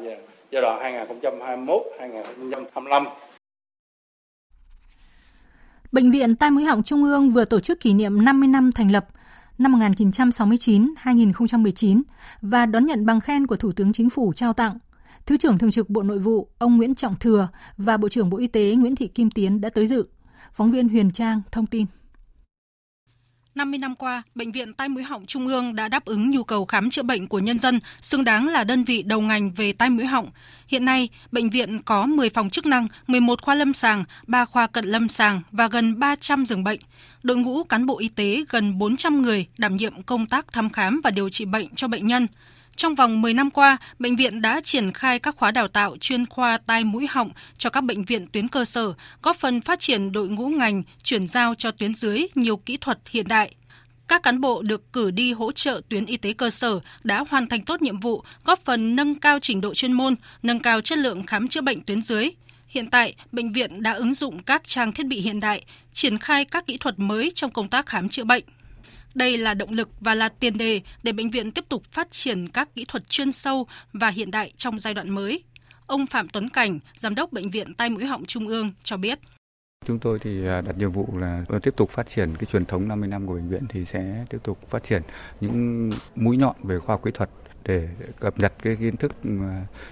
[0.51, 3.05] giai đoạn 2021 2025
[5.91, 8.91] Bệnh viện Tai mũi họng Trung ương vừa tổ chức kỷ niệm 50 năm thành
[8.91, 9.05] lập
[9.57, 12.01] năm 1969-2019
[12.41, 14.77] và đón nhận bằng khen của Thủ tướng Chính phủ trao tặng.
[15.25, 18.37] Thứ trưởng Thường trực Bộ Nội vụ ông Nguyễn Trọng Thừa và Bộ trưởng Bộ
[18.37, 20.05] Y tế Nguyễn Thị Kim Tiến đã tới dự.
[20.53, 21.85] Phóng viên Huyền Trang thông tin.
[23.55, 26.65] 50 năm qua, Bệnh viện Tai mũi họng Trung ương đã đáp ứng nhu cầu
[26.65, 29.89] khám chữa bệnh của nhân dân, xứng đáng là đơn vị đầu ngành về tai
[29.89, 30.29] mũi họng.
[30.67, 34.67] Hiện nay, bệnh viện có 10 phòng chức năng, 11 khoa lâm sàng, 3 khoa
[34.67, 36.79] cận lâm sàng và gần 300 giường bệnh.
[37.23, 41.01] Đội ngũ cán bộ y tế gần 400 người đảm nhiệm công tác thăm khám
[41.03, 42.27] và điều trị bệnh cho bệnh nhân.
[42.75, 46.25] Trong vòng 10 năm qua, bệnh viện đã triển khai các khóa đào tạo chuyên
[46.25, 50.11] khoa tai mũi họng cho các bệnh viện tuyến cơ sở, góp phần phát triển
[50.11, 53.55] đội ngũ ngành, chuyển giao cho tuyến dưới nhiều kỹ thuật hiện đại.
[54.07, 57.47] Các cán bộ được cử đi hỗ trợ tuyến y tế cơ sở đã hoàn
[57.47, 60.97] thành tốt nhiệm vụ, góp phần nâng cao trình độ chuyên môn, nâng cao chất
[60.97, 62.29] lượng khám chữa bệnh tuyến dưới.
[62.67, 66.45] Hiện tại, bệnh viện đã ứng dụng các trang thiết bị hiện đại, triển khai
[66.45, 68.43] các kỹ thuật mới trong công tác khám chữa bệnh.
[69.15, 72.47] Đây là động lực và là tiền đề để bệnh viện tiếp tục phát triển
[72.47, 75.43] các kỹ thuật chuyên sâu và hiện đại trong giai đoạn mới.
[75.87, 79.19] Ông Phạm Tuấn Cảnh, Giám đốc Bệnh viện Tai Mũi Họng Trung ương cho biết.
[79.85, 82.65] Chúng tôi thì à, đặt nhiệm vụ là ờ, tiếp tục phát triển cái truyền
[82.65, 85.01] thống 50 năm của bệnh viện thì sẽ tiếp tục phát triển
[85.41, 87.29] những mũi nhọn về khoa học kỹ thuật
[87.65, 87.87] để
[88.19, 89.11] cập nhật cái kiến thức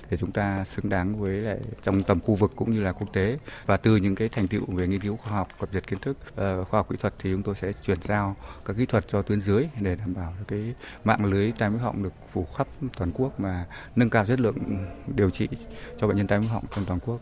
[0.10, 3.08] để chúng ta xứng đáng với lại trong tầm khu vực cũng như là quốc
[3.14, 6.00] tế và từ những cái thành tựu về nghiên cứu khoa học cập nhật kiến
[6.00, 9.06] thức ờ, khoa học kỹ thuật thì chúng tôi sẽ chuyển giao các kỹ thuật
[9.12, 12.68] cho tuyến dưới để đảm bảo cái mạng lưới tai mũi họng được phủ khắp
[12.98, 14.58] toàn quốc mà nâng cao chất lượng
[15.16, 15.48] điều trị
[16.00, 17.20] cho bệnh nhân tai mũi họng trong toàn quốc.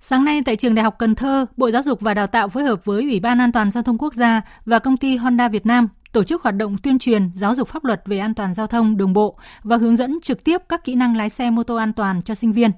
[0.00, 2.62] Sáng nay tại trường Đại học Cần Thơ, Bộ Giáo dục và Đào tạo phối
[2.62, 5.66] hợp với Ủy ban An toàn giao thông quốc gia và công ty Honda Việt
[5.66, 8.66] Nam tổ chức hoạt động tuyên truyền giáo dục pháp luật về an toàn giao
[8.66, 11.76] thông đường bộ và hướng dẫn trực tiếp các kỹ năng lái xe mô tô
[11.76, 12.70] an toàn cho sinh viên.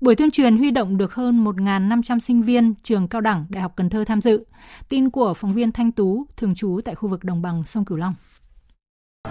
[0.00, 3.72] Buổi tuyên truyền huy động được hơn 1.500 sinh viên trường cao đẳng Đại học
[3.76, 4.44] Cần Thơ tham dự.
[4.88, 7.98] Tin của phóng viên Thanh Tú, thường trú tại khu vực đồng bằng sông Cửu
[7.98, 8.14] Long.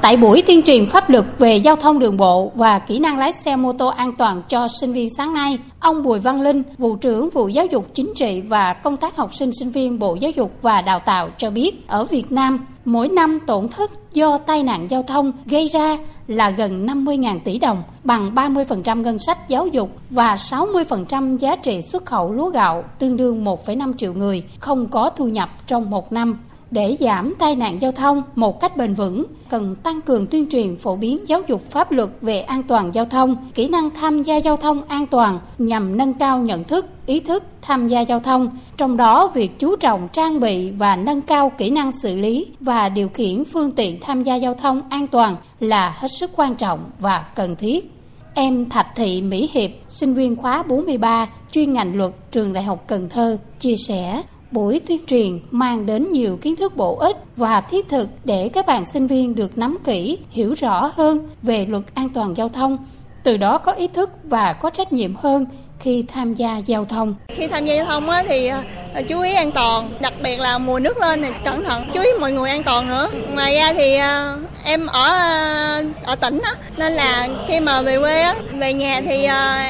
[0.01, 3.33] Tại buổi tuyên truyền pháp luật về giao thông đường bộ và kỹ năng lái
[3.33, 6.95] xe mô tô an toàn cho sinh viên sáng nay, ông Bùi Văn Linh, vụ
[6.95, 10.31] trưởng vụ giáo dục chính trị và công tác học sinh sinh viên Bộ Giáo
[10.31, 14.63] dục và Đào tạo cho biết, ở Việt Nam, mỗi năm tổn thất do tai
[14.63, 19.67] nạn giao thông gây ra là gần 50.000 tỷ đồng, bằng 30% ngân sách giáo
[19.67, 24.87] dục và 60% giá trị xuất khẩu lúa gạo, tương đương 1,5 triệu người không
[24.87, 26.39] có thu nhập trong một năm.
[26.71, 30.77] Để giảm tai nạn giao thông một cách bền vững, cần tăng cường tuyên truyền
[30.77, 34.37] phổ biến giáo dục pháp luật về an toàn giao thông, kỹ năng tham gia
[34.37, 38.57] giao thông an toàn nhằm nâng cao nhận thức, ý thức tham gia giao thông,
[38.77, 42.89] trong đó việc chú trọng trang bị và nâng cao kỹ năng xử lý và
[42.89, 46.79] điều khiển phương tiện tham gia giao thông an toàn là hết sức quan trọng
[46.99, 47.91] và cần thiết.
[48.33, 52.83] Em Thạch Thị Mỹ Hiệp, sinh viên khóa 43, chuyên ngành luật trường Đại học
[52.87, 57.61] Cần Thơ, chia sẻ Buổi tuyên truyền mang đến nhiều kiến thức bổ ích và
[57.61, 61.83] thiết thực để các bạn sinh viên được nắm kỹ, hiểu rõ hơn về luật
[61.93, 62.77] an toàn giao thông,
[63.23, 65.45] từ đó có ý thức và có trách nhiệm hơn
[65.79, 67.15] khi tham gia giao thông.
[67.27, 70.79] Khi tham gia giao thông thì à, chú ý an toàn, đặc biệt là mùa
[70.79, 73.09] nước lên thì cẩn thận, chú ý mọi người an toàn nữa.
[73.33, 77.99] Ngoài ra thì à, em ở à, ở tỉnh á, nên là khi mà về
[77.99, 79.27] quê á, về nhà thì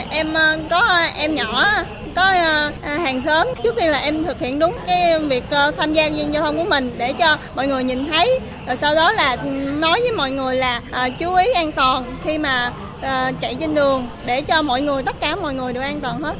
[0.10, 0.34] em
[0.70, 1.65] có em nhỏ
[2.15, 2.34] có
[2.82, 5.43] hàng xóm trước tiên là em thực hiện đúng cái việc
[5.78, 9.12] tham gia giao thông của mình để cho mọi người nhìn thấy rồi sau đó
[9.12, 9.38] là
[9.80, 10.82] nói với mọi người là
[11.20, 15.16] chú ý an toàn khi mà À, chạy trên đường để cho mọi người tất
[15.20, 16.36] cả mọi người đều an toàn hết.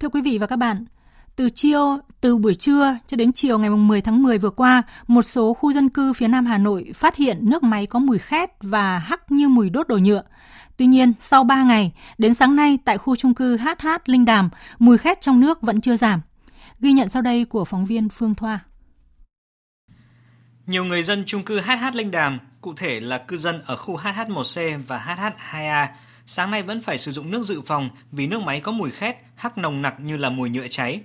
[0.00, 0.84] Thưa quý vị và các bạn,
[1.36, 5.22] từ chiều từ buổi trưa cho đến chiều ngày 10 tháng 10 vừa qua, một
[5.22, 8.50] số khu dân cư phía Nam Hà Nội phát hiện nước máy có mùi khét
[8.60, 10.22] và hắc như mùi đốt đồ nhựa.
[10.76, 14.50] Tuy nhiên, sau 3 ngày, đến sáng nay tại khu trung cư HH Linh Đàm,
[14.78, 16.20] mùi khét trong nước vẫn chưa giảm.
[16.80, 18.60] Ghi nhận sau đây của phóng viên Phương Thoa.
[20.66, 23.96] Nhiều người dân trung cư HH Linh Đàm cụ thể là cư dân ở khu
[23.96, 25.86] HH1C và HH2A,
[26.26, 29.16] sáng nay vẫn phải sử dụng nước dự phòng vì nước máy có mùi khét,
[29.34, 31.00] hắc nồng nặc như là mùi nhựa cháy.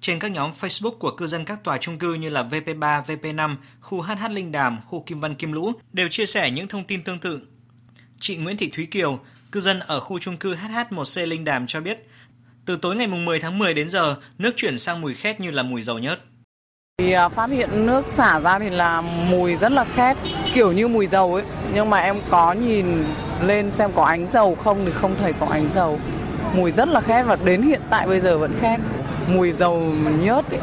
[0.00, 3.56] Trên các nhóm Facebook của cư dân các tòa chung cư như là VP3, VP5,
[3.80, 7.02] khu HH Linh Đàm, khu Kim Văn Kim Lũ đều chia sẻ những thông tin
[7.02, 7.40] tương tự.
[8.20, 9.20] Chị Nguyễn Thị Thúy Kiều,
[9.52, 12.08] cư dân ở khu chung cư HH1C Linh Đàm cho biết,
[12.64, 15.62] từ tối ngày 10 tháng 10 đến giờ, nước chuyển sang mùi khét như là
[15.62, 16.20] mùi dầu nhớt.
[17.02, 20.16] Thì à, phát hiện nước xả ra thì là mùi rất là khét,
[20.54, 21.44] kiểu như mùi dầu ấy.
[21.74, 22.86] Nhưng mà em có nhìn
[23.42, 26.00] lên xem có ánh dầu không thì không thấy có ánh dầu.
[26.54, 28.80] Mùi rất là khét và đến hiện tại bây giờ vẫn khét.
[29.34, 29.80] Mùi dầu
[30.20, 30.60] nhớt ấy.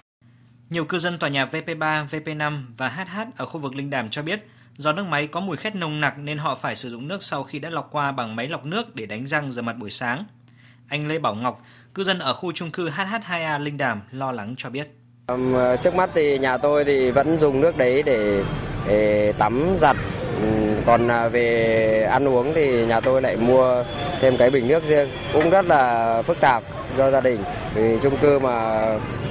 [0.69, 4.21] Nhiều cư dân tòa nhà VP3, VP5 và HH ở khu vực Linh Đàm cho
[4.21, 7.23] biết do nước máy có mùi khét nồng nặc nên họ phải sử dụng nước
[7.23, 9.89] sau khi đã lọc qua bằng máy lọc nước để đánh răng rửa mặt buổi
[9.89, 10.25] sáng.
[10.87, 11.61] Anh Lê Bảo Ngọc,
[11.93, 14.87] cư dân ở khu chung cư HH2A Linh Đàm lo lắng cho biết.
[15.27, 18.43] Ờ, trước mắt thì nhà tôi thì vẫn dùng nước đấy để,
[18.87, 19.95] để tắm giặt.
[20.85, 23.83] còn à, về ăn uống thì nhà tôi lại mua
[24.21, 25.07] thêm cái bình nước riêng.
[25.33, 26.63] Cũng rất là phức tạp
[26.97, 27.43] do gia đình.
[27.75, 28.51] Vì chung cư mà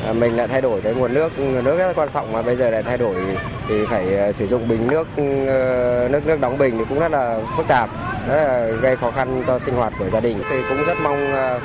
[0.06, 2.42] à, mình lại thay đổi cái nguồn nước nguồn nước rất là quan trọng mà
[2.42, 3.14] bây giờ lại thay đổi
[3.68, 7.00] thì phải à, sử dụng bình nước ừ, ờ, nước nước đóng bình thì cũng
[7.00, 7.90] rất là phức tạp,
[8.28, 10.38] rất là gây khó khăn cho sinh hoạt của gia đình.
[10.50, 11.60] Thì cũng rất mong à,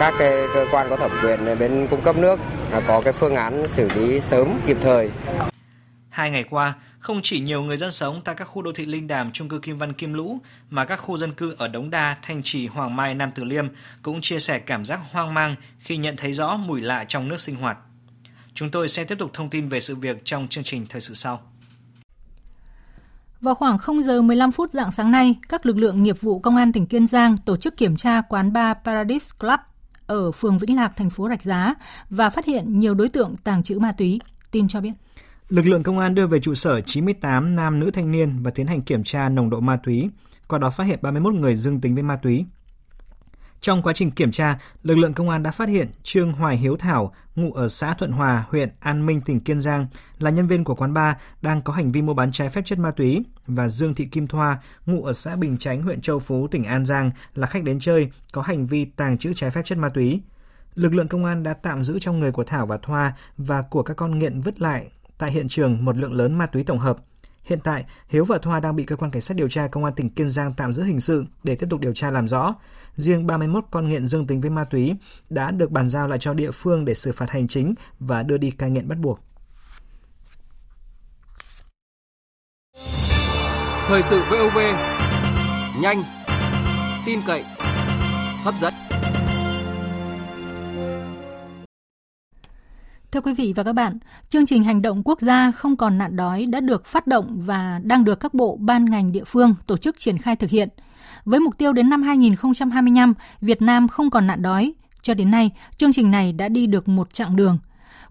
[0.00, 2.40] các cái cơ quan có thẩm quyền bên cung cấp nước
[2.86, 5.10] có cái phương án xử lý sớm, kịp thời.
[6.16, 9.06] Hai ngày qua, không chỉ nhiều người dân sống tại các khu đô thị Linh
[9.06, 10.38] Đàm, trung cư Kim Văn Kim Lũ,
[10.70, 13.66] mà các khu dân cư ở Đống Đa, Thanh Trì, Hoàng Mai, Nam Từ Liêm
[14.02, 17.40] cũng chia sẻ cảm giác hoang mang khi nhận thấy rõ mùi lạ trong nước
[17.40, 17.78] sinh hoạt.
[18.54, 21.14] Chúng tôi sẽ tiếp tục thông tin về sự việc trong chương trình thời sự
[21.14, 21.40] sau.
[23.40, 26.56] Vào khoảng 0 giờ 15 phút dạng sáng nay, các lực lượng nghiệp vụ công
[26.56, 29.60] an tỉnh Kiên Giang tổ chức kiểm tra quán bar Paradise Club
[30.06, 31.74] ở phường Vĩnh Lạc, thành phố Rạch Giá
[32.10, 34.20] và phát hiện nhiều đối tượng tàng trữ ma túy.
[34.50, 34.92] Tin cho biết.
[35.48, 38.66] Lực lượng công an đưa về trụ sở 98 nam nữ thanh niên và tiến
[38.66, 40.10] hành kiểm tra nồng độ ma túy,
[40.48, 42.44] qua đó phát hiện 31 người dương tính với ma túy.
[43.60, 46.76] Trong quá trình kiểm tra, lực lượng công an đã phát hiện Trương Hoài Hiếu
[46.76, 49.86] Thảo, ngụ ở xã Thuận Hòa, huyện An Minh, tỉnh Kiên Giang,
[50.18, 52.78] là nhân viên của quán bar đang có hành vi mua bán trái phép chất
[52.78, 56.48] ma túy và Dương Thị Kim Thoa, ngụ ở xã Bình Chánh, huyện Châu Phú,
[56.48, 59.78] tỉnh An Giang, là khách đến chơi có hành vi tàng trữ trái phép chất
[59.78, 60.20] ma túy.
[60.74, 63.82] Lực lượng công an đã tạm giữ trong người của Thảo và Thoa và của
[63.82, 66.96] các con nghiện vứt lại tại hiện trường một lượng lớn ma túy tổng hợp.
[67.42, 69.94] Hiện tại, Hiếu và Thoa đang bị cơ quan cảnh sát điều tra công an
[69.94, 72.54] tỉnh Kiên Giang tạm giữ hình sự để tiếp tục điều tra làm rõ.
[72.96, 74.94] Riêng 31 con nghiện dương tính với ma túy
[75.30, 78.38] đã được bàn giao lại cho địa phương để xử phạt hành chính và đưa
[78.38, 79.20] đi cai nghiện bắt buộc.
[83.88, 84.58] Thời sự VOV
[85.80, 86.02] nhanh,
[87.06, 87.44] tin cậy,
[88.44, 88.85] hấp dẫn.
[93.16, 93.98] Thưa quý vị và các bạn,
[94.28, 97.80] chương trình hành động quốc gia không còn nạn đói đã được phát động và
[97.84, 100.68] đang được các bộ ban ngành địa phương tổ chức triển khai thực hiện.
[101.24, 104.74] Với mục tiêu đến năm 2025, Việt Nam không còn nạn đói.
[105.02, 107.58] Cho đến nay, chương trình này đã đi được một chặng đường.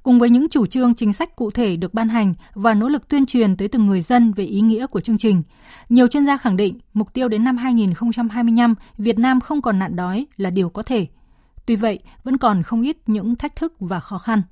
[0.03, 3.09] Cùng với những chủ trương chính sách cụ thể được ban hành và nỗ lực
[3.09, 5.43] tuyên truyền tới từng người dân về ý nghĩa của chương trình,
[5.89, 9.95] nhiều chuyên gia khẳng định mục tiêu đến năm 2025 Việt Nam không còn nạn
[9.95, 11.07] đói là điều có thể.
[11.65, 14.41] Tuy vậy, vẫn còn không ít những thách thức và khó khăn–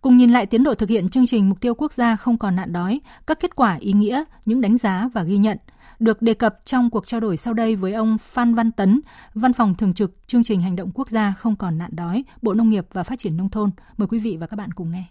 [0.00, 2.56] Cùng nhìn lại tiến độ thực hiện chương trình mục tiêu quốc gia không còn
[2.56, 5.58] nạn đói, các kết quả ý nghĩa, những đánh giá và ghi nhận
[5.98, 9.00] được đề cập trong cuộc trao đổi sau đây với ông Phan Văn Tấn,
[9.34, 12.54] Văn phòng Thường trực Chương trình Hành động Quốc gia không còn nạn đói, Bộ
[12.54, 13.70] Nông nghiệp và Phát triển Nông thôn.
[13.96, 15.04] Mời quý vị và các bạn cùng nghe.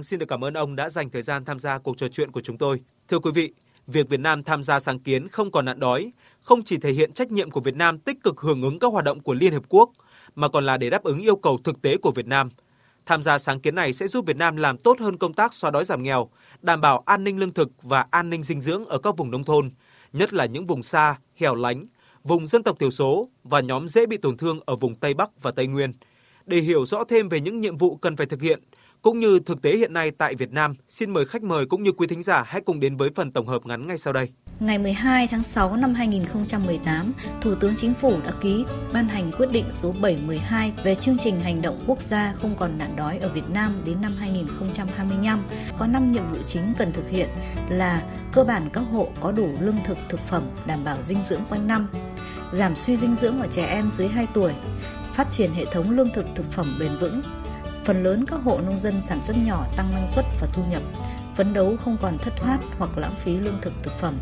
[0.00, 2.40] Xin được cảm ơn ông đã dành thời gian tham gia cuộc trò chuyện của
[2.40, 2.80] chúng tôi.
[3.08, 3.54] Thưa quý vị,
[3.86, 7.12] việc Việt Nam tham gia sáng kiến không còn nạn đói không chỉ thể hiện
[7.12, 9.62] trách nhiệm của Việt Nam tích cực hưởng ứng các hoạt động của Liên Hợp
[9.68, 9.90] Quốc,
[10.34, 12.48] mà còn là để đáp ứng yêu cầu thực tế của Việt Nam–
[13.06, 15.70] Tham gia sáng kiến này sẽ giúp Việt Nam làm tốt hơn công tác xóa
[15.70, 18.98] đói giảm nghèo, đảm bảo an ninh lương thực và an ninh dinh dưỡng ở
[18.98, 19.70] các vùng nông thôn,
[20.12, 21.86] nhất là những vùng xa, hẻo lánh,
[22.24, 25.42] vùng dân tộc thiểu số và nhóm dễ bị tổn thương ở vùng Tây Bắc
[25.42, 25.92] và Tây Nguyên.
[26.46, 28.60] Để hiểu rõ thêm về những nhiệm vụ cần phải thực hiện,
[29.02, 31.92] cũng như thực tế hiện nay tại Việt Nam, xin mời khách mời cũng như
[31.92, 34.28] quý thính giả hãy cùng đến với phần tổng hợp ngắn ngay sau đây.
[34.60, 39.48] Ngày 12 tháng 6 năm 2018, Thủ tướng Chính phủ đã ký ban hành quyết
[39.52, 43.28] định số 712 về chương trình hành động quốc gia không còn nạn đói ở
[43.28, 45.44] Việt Nam đến năm 2025.
[45.78, 47.28] Có 5 nhiệm vụ chính cần thực hiện
[47.68, 51.42] là cơ bản các hộ có đủ lương thực thực phẩm đảm bảo dinh dưỡng
[51.48, 51.88] quanh năm,
[52.52, 54.52] giảm suy dinh dưỡng ở trẻ em dưới 2 tuổi,
[55.14, 57.22] phát triển hệ thống lương thực thực phẩm bền vững,
[57.84, 60.82] phần lớn các hộ nông dân sản xuất nhỏ tăng năng suất và thu nhập,
[61.36, 64.18] phấn đấu không còn thất thoát hoặc lãng phí lương thực thực phẩm.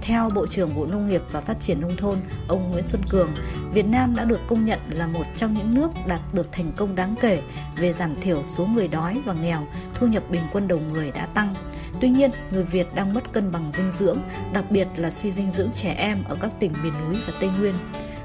[0.00, 3.34] Theo Bộ trưởng Bộ Nông nghiệp và Phát triển Nông thôn, ông Nguyễn Xuân Cường,
[3.72, 6.94] Việt Nam đã được công nhận là một trong những nước đạt được thành công
[6.94, 7.42] đáng kể
[7.76, 11.26] về giảm thiểu số người đói và nghèo, thu nhập bình quân đầu người đã
[11.26, 11.54] tăng.
[12.00, 14.18] Tuy nhiên, người Việt đang mất cân bằng dinh dưỡng,
[14.52, 17.50] đặc biệt là suy dinh dưỡng trẻ em ở các tỉnh miền núi và Tây
[17.58, 17.74] Nguyên.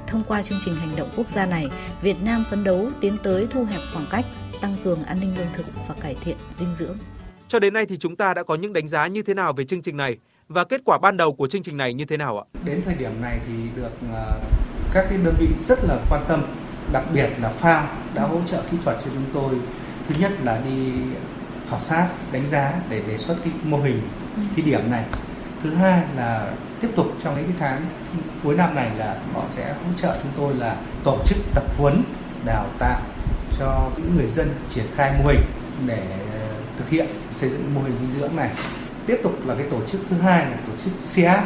[0.06, 1.68] Thông qua chương trình hành động quốc gia này,
[2.02, 4.24] Việt Nam phấn đấu tiến tới thu hẹp khoảng cách
[4.60, 6.98] tăng cường an ninh lương thực và cải thiện dinh dưỡng.
[7.50, 9.64] Cho đến nay thì chúng ta đã có những đánh giá như thế nào về
[9.64, 10.16] chương trình này
[10.48, 12.44] và kết quả ban đầu của chương trình này như thế nào ạ?
[12.64, 14.40] Đến thời điểm này thì được ờ,
[14.92, 16.42] các cái đơn vị rất là quan tâm,
[16.92, 17.82] đặc biệt là FAO
[18.14, 19.54] đã hỗ trợ kỹ thuật cho chúng tôi.
[20.08, 20.92] Thứ nhất là đi
[21.70, 24.02] khảo sát, đánh giá để đề xuất cái mô hình
[24.56, 25.04] thí điểm này.
[25.62, 27.82] Thứ hai là tiếp tục trong những cái tháng
[28.44, 32.02] cuối năm này là họ sẽ hỗ trợ chúng tôi là tổ chức tập huấn,
[32.44, 33.00] đào tạo
[33.58, 35.40] cho những người dân triển khai mô hình
[35.86, 36.02] để
[36.80, 38.50] thực hiện xây dựng mô hình dinh dưỡng này.
[39.06, 41.44] Tiếp tục là cái tổ chức thứ hai là tổ chức CIAT,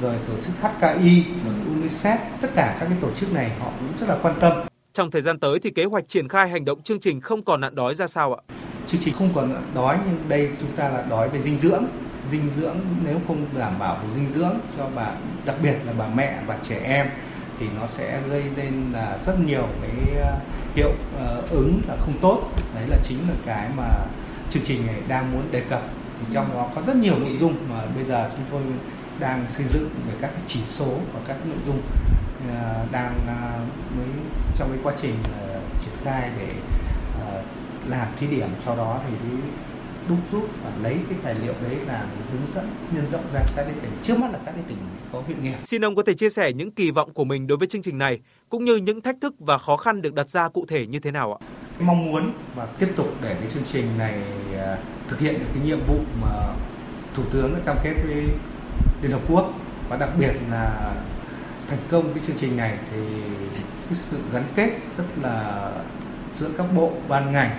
[0.00, 3.92] rồi tổ chức HKI, rồi UNICEF, tất cả các cái tổ chức này họ cũng
[4.00, 4.52] rất là quan tâm.
[4.92, 7.60] Trong thời gian tới thì kế hoạch triển khai hành động chương trình không còn
[7.60, 8.40] nạn đói ra sao ạ?
[8.88, 11.84] Chương trình không còn nạn đói nhưng đây chúng ta là đói về dinh dưỡng.
[12.30, 15.10] Dinh dưỡng nếu không đảm bảo về dinh dưỡng cho bà
[15.44, 17.06] đặc biệt là bà mẹ và trẻ em
[17.58, 20.24] thì nó sẽ gây nên là rất nhiều cái
[20.74, 20.92] hiệu
[21.50, 23.88] ứng là không tốt đấy là chính là cái mà
[24.50, 25.82] chương trình này đang muốn đề cập
[26.20, 28.62] thì trong đó có rất nhiều nội dung mà bây giờ chúng tôi
[29.20, 31.80] đang xây dựng về các cái chỉ số và các nội dung
[32.48, 33.60] ờ, đang ờ,
[33.96, 34.06] mới
[34.58, 36.48] trong cái quá trình ờ, triển khai để
[37.88, 39.28] làm thí điểm sau đó thì
[40.08, 43.64] đúc rút và lấy cái tài liệu đấy làm hướng dẫn, nhân rộng ra các
[43.64, 44.78] cái tỉnh trước mắt là các cái tỉnh
[45.12, 45.54] có huyện nghèo.
[45.64, 47.98] Xin ông có thể chia sẻ những kỳ vọng của mình đối với chương trình
[47.98, 51.00] này, cũng như những thách thức và khó khăn được đặt ra cụ thể như
[51.00, 51.57] thế nào ạ?
[51.80, 54.14] Mong muốn và tiếp tục để cái chương trình này
[54.58, 54.76] à,
[55.08, 56.28] thực hiện được cái nhiệm vụ mà
[57.14, 58.24] thủ tướng đã cam kết với
[59.02, 59.52] Liên Hợp Quốc.
[59.88, 60.94] Và đặc biệt là
[61.68, 62.98] thành công cái chương trình này thì
[63.88, 65.70] cái sự gắn kết rất là
[66.38, 67.50] giữa các bộ ban ngành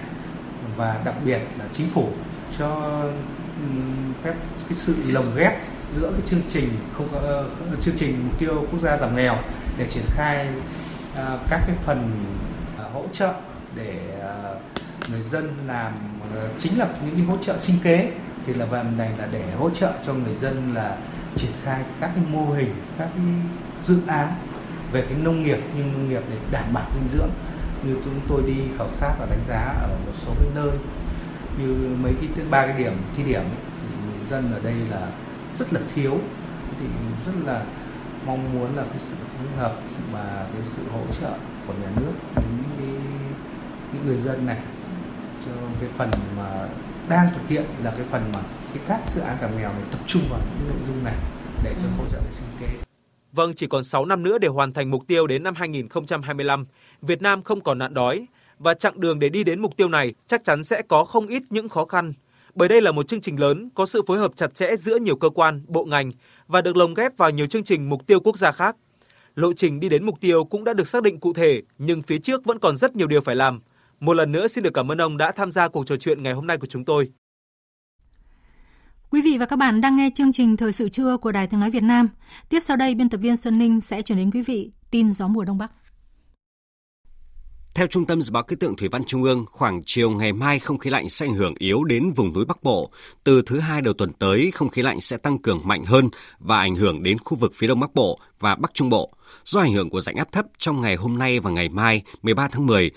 [0.76, 2.10] và đặc biệt là chính phủ
[2.58, 3.02] cho
[4.24, 4.34] phép
[4.70, 5.54] cái sự lồng ghép
[5.96, 9.36] giữa cái chương trình không uh, chương trình mục tiêu quốc gia giảm nghèo
[9.78, 10.48] để triển khai
[11.14, 12.26] uh, các cái phần
[12.76, 13.34] uh, hỗ trợ
[13.76, 14.60] để ờ,
[15.10, 15.94] người dân làm
[16.36, 18.12] ờ, chính là những cái hỗ trợ sinh kế.
[18.46, 20.98] Thì là phần này là để hỗ trợ cho người dân là
[21.36, 23.26] triển khai các cái mô hình các cái
[23.84, 24.28] dự án
[24.92, 27.30] về cái nông nghiệp nhưng nông nghiệp để đảm bảo dinh dưỡng.
[27.84, 30.72] Như chúng tôi đi khảo sát và đánh giá ở một số cái nơi
[31.58, 35.08] như mấy cái ba cái điểm thi điểm ấy, thì người dân ở đây là
[35.56, 36.20] rất là thiếu.
[36.80, 36.86] Thì
[37.26, 37.64] rất là
[38.26, 39.76] mong muốn là cái sự phối hợp
[40.12, 41.32] và cái sự hỗ trợ
[41.68, 42.59] của nhà nước đến
[43.94, 44.58] những người dân này
[45.46, 46.70] cho cái phần mà
[47.10, 48.40] đang thực hiện là cái phần mà
[48.74, 51.16] cái các dự án giảm nghèo này tập trung vào những nội dung này
[51.64, 52.68] để cho hỗ trợ cái sinh kế.
[53.32, 56.66] Vâng, chỉ còn 6 năm nữa để hoàn thành mục tiêu đến năm 2025,
[57.02, 58.28] Việt Nam không còn nạn đói
[58.60, 61.44] và chặng đường để đi đến mục tiêu này chắc chắn sẽ có không ít
[61.50, 62.14] những khó khăn.
[62.56, 65.16] Bởi đây là một chương trình lớn có sự phối hợp chặt chẽ giữa nhiều
[65.16, 66.12] cơ quan, bộ ngành
[66.48, 68.76] và được lồng ghép vào nhiều chương trình mục tiêu quốc gia khác.
[69.36, 72.18] Lộ trình đi đến mục tiêu cũng đã được xác định cụ thể, nhưng phía
[72.18, 73.62] trước vẫn còn rất nhiều điều phải làm.
[74.00, 76.34] Một lần nữa xin được cảm ơn ông đã tham gia cuộc trò chuyện ngày
[76.34, 77.12] hôm nay của chúng tôi.
[79.10, 81.60] Quý vị và các bạn đang nghe chương trình Thời sự trưa của Đài Tiếng
[81.60, 82.10] Nói Việt Nam.
[82.50, 85.28] Tiếp sau đây, biên tập viên Xuân Ninh sẽ chuyển đến quý vị tin gió
[85.28, 85.72] mùa Đông Bắc.
[87.76, 90.60] Theo Trung tâm Dự báo Khí tượng Thủy văn Trung ương, khoảng chiều ngày mai
[90.60, 92.92] không khí lạnh sẽ ảnh hưởng yếu đến vùng núi Bắc Bộ.
[93.24, 96.10] Từ thứ hai đầu tuần tới, không khí lạnh sẽ tăng cường mạnh hơn
[96.40, 99.12] và ảnh hưởng đến khu vực phía Đông Bắc Bộ và Bắc Trung Bộ.
[99.44, 102.48] Do ảnh hưởng của rãnh áp thấp trong ngày hôm nay và ngày mai 13
[102.48, 102.92] tháng 10,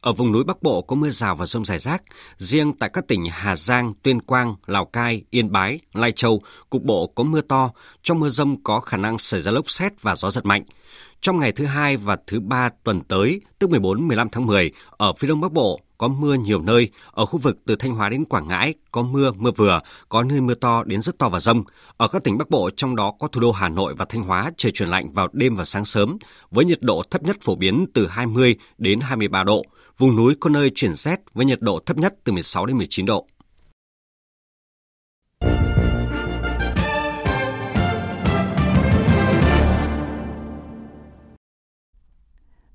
[0.00, 2.02] ở vùng núi Bắc Bộ có mưa rào và rông rải rác.
[2.38, 6.82] Riêng tại các tỉnh Hà Giang, Tuyên Quang, Lào Cai, Yên Bái, Lai Châu, cục
[6.82, 7.70] bộ có mưa to.
[8.02, 10.64] Trong mưa rông có khả năng xảy ra lốc xét và gió giật mạnh.
[11.20, 15.28] Trong ngày thứ hai và thứ ba tuần tới, tức 14-15 tháng 10, ở phía
[15.28, 18.48] đông bắc bộ có mưa nhiều nơi, ở khu vực từ Thanh Hóa đến Quảng
[18.48, 21.62] Ngãi có mưa, mưa vừa, có nơi mưa to đến rất to và rông.
[21.96, 24.50] Ở các tỉnh Bắc Bộ trong đó có thủ đô Hà Nội và Thanh Hóa
[24.56, 26.18] trời chuyển lạnh vào đêm và sáng sớm,
[26.50, 29.62] với nhiệt độ thấp nhất phổ biến từ 20 đến 23 độ.
[29.98, 33.06] Vùng núi có nơi chuyển rét với nhiệt độ thấp nhất từ 16 đến 19
[33.06, 33.26] độ.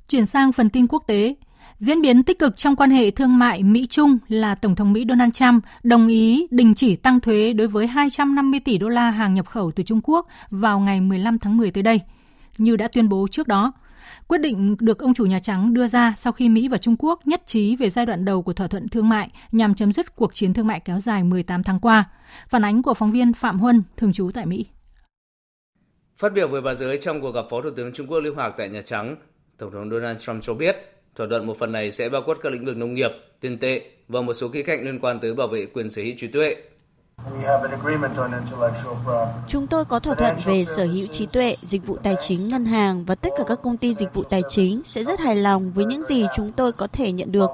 [0.08, 1.36] Chuyển sang phần tin quốc tế,
[1.78, 5.34] Diễn biến tích cực trong quan hệ thương mại Mỹ-Trung là Tổng thống Mỹ Donald
[5.34, 9.48] Trump đồng ý đình chỉ tăng thuế đối với 250 tỷ đô la hàng nhập
[9.48, 12.00] khẩu từ Trung Quốc vào ngày 15 tháng 10 tới đây.
[12.58, 13.74] Như đã tuyên bố trước đó,
[14.28, 17.28] quyết định được ông chủ Nhà Trắng đưa ra sau khi Mỹ và Trung Quốc
[17.28, 20.34] nhất trí về giai đoạn đầu của thỏa thuận thương mại nhằm chấm dứt cuộc
[20.34, 22.10] chiến thương mại kéo dài 18 tháng qua.
[22.50, 24.66] Phản ánh của phóng viên Phạm Huân, thường trú tại Mỹ.
[26.18, 28.54] Phát biểu với bà giới trong cuộc gặp Phó Thủ tướng Trung Quốc Lưu Hạc
[28.58, 29.16] tại Nhà Trắng,
[29.58, 30.76] Tổng thống Donald Trump cho biết
[31.16, 33.82] thỏa thuận một phần này sẽ bao quát các lĩnh vực nông nghiệp, tiền tệ
[34.08, 36.56] và một số khía cạnh liên quan tới bảo vệ quyền sở hữu trí tuệ.
[39.48, 42.66] Chúng tôi có thỏa thuận về sở hữu trí tuệ, dịch vụ tài chính, ngân
[42.66, 45.72] hàng và tất cả các công ty dịch vụ tài chính sẽ rất hài lòng
[45.72, 47.50] với những gì chúng tôi có thể nhận được.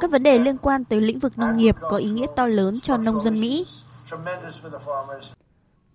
[0.00, 2.74] Các vấn đề liên quan tới lĩnh vực nông nghiệp có ý nghĩa to lớn
[2.82, 3.66] cho nông dân Mỹ.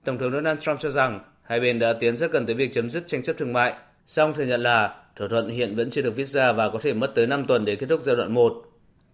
[0.03, 2.89] Tổng thống Donald Trump cho rằng hai bên đã tiến rất gần tới việc chấm
[2.89, 3.73] dứt tranh chấp thương mại,
[4.05, 6.93] song thừa nhận là thỏa thuận hiện vẫn chưa được viết ra và có thể
[6.93, 8.53] mất tới 5 tuần để kết thúc giai đoạn 1.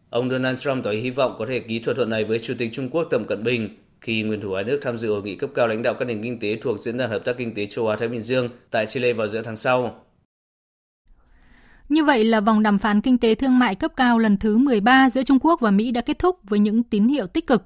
[0.09, 2.69] Ông Donald Trump tỏ hy vọng có thể ký thỏa thuận này với Chủ tịch
[2.73, 5.49] Trung Quốc Tập Cận Bình khi nguyên thủ hai nước tham dự hội nghị cấp
[5.53, 7.87] cao lãnh đạo các nền kinh tế thuộc Diễn đàn Hợp tác Kinh tế Châu
[7.87, 10.03] Á-Thái Bình Dương tại Chile vào giữa tháng sau.
[11.89, 15.09] Như vậy là vòng đàm phán kinh tế thương mại cấp cao lần thứ 13
[15.09, 17.63] giữa Trung Quốc và Mỹ đã kết thúc với những tín hiệu tích cực.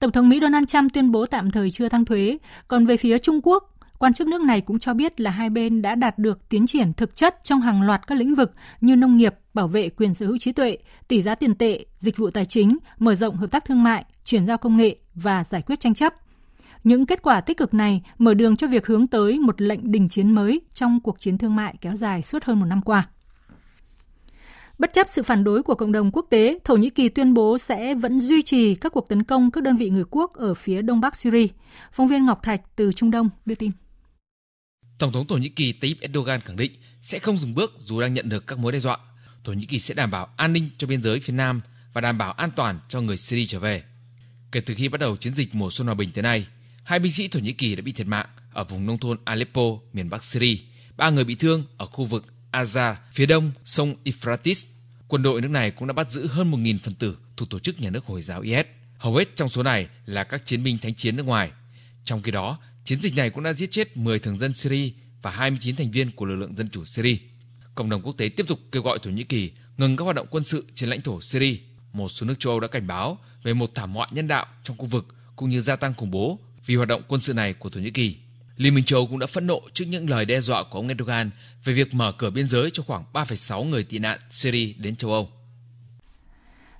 [0.00, 2.38] Tổng thống Mỹ Donald Trump tuyên bố tạm thời chưa tăng thuế,
[2.68, 5.82] còn về phía Trung Quốc, Quan chức nước này cũng cho biết là hai bên
[5.82, 9.16] đã đạt được tiến triển thực chất trong hàng loạt các lĩnh vực như nông
[9.16, 12.44] nghiệp, bảo vệ quyền sở hữu trí tuệ, tỷ giá tiền tệ, dịch vụ tài
[12.44, 15.94] chính, mở rộng hợp tác thương mại, chuyển giao công nghệ và giải quyết tranh
[15.94, 16.14] chấp.
[16.84, 20.08] Những kết quả tích cực này mở đường cho việc hướng tới một lệnh đình
[20.08, 23.08] chiến mới trong cuộc chiến thương mại kéo dài suốt hơn một năm qua.
[24.78, 27.58] Bất chấp sự phản đối của cộng đồng quốc tế, Thổ Nhĩ Kỳ tuyên bố
[27.58, 30.82] sẽ vẫn duy trì các cuộc tấn công các đơn vị người quốc ở phía
[30.82, 31.46] đông bắc Syria.
[31.92, 33.70] Phóng viên Ngọc Thạch từ Trung Đông đưa tin.
[34.98, 38.14] Tổng thống Thổ Nhĩ Kỳ Tayyip Erdogan khẳng định sẽ không dừng bước dù đang
[38.14, 38.98] nhận được các mối đe dọa.
[39.44, 41.60] Thổ Nhĩ Kỳ sẽ đảm bảo an ninh cho biên giới phía Nam
[41.92, 43.82] và đảm bảo an toàn cho người Syria trở về.
[44.54, 46.46] Kể từ khi bắt đầu chiến dịch mùa xuân hòa bình tới nay,
[46.84, 49.62] hai binh sĩ Thổ Nhĩ Kỳ đã bị thiệt mạng ở vùng nông thôn Aleppo,
[49.92, 50.56] miền Bắc Syria,
[50.96, 54.66] ba người bị thương ở khu vực Azar, phía đông sông Euphrates.
[55.08, 57.80] Quân đội nước này cũng đã bắt giữ hơn 1.000 phần tử thuộc tổ chức
[57.80, 58.66] nhà nước Hồi giáo IS.
[58.98, 61.50] Hầu hết trong số này là các chiến binh thánh chiến nước ngoài.
[62.04, 64.90] Trong khi đó, chiến dịch này cũng đã giết chết 10 thường dân Syria
[65.22, 67.16] và 29 thành viên của lực lượng dân chủ Syria.
[67.74, 70.26] Cộng đồng quốc tế tiếp tục kêu gọi Thổ Nhĩ Kỳ ngừng các hoạt động
[70.30, 71.56] quân sự trên lãnh thổ Syria.
[71.92, 74.76] Một số nước châu Âu đã cảnh báo về một thảm họa nhân đạo trong
[74.76, 77.70] khu vực cũng như gia tăng khủng bố vì hoạt động quân sự này của
[77.70, 78.16] Thổ Nhĩ Kỳ.
[78.56, 80.88] Liên minh châu Âu cũng đã phẫn nộ trước những lời đe dọa của ông
[80.88, 81.30] Erdogan
[81.64, 85.12] về việc mở cửa biên giới cho khoảng 3,6 người tị nạn Syria đến châu
[85.12, 85.28] Âu.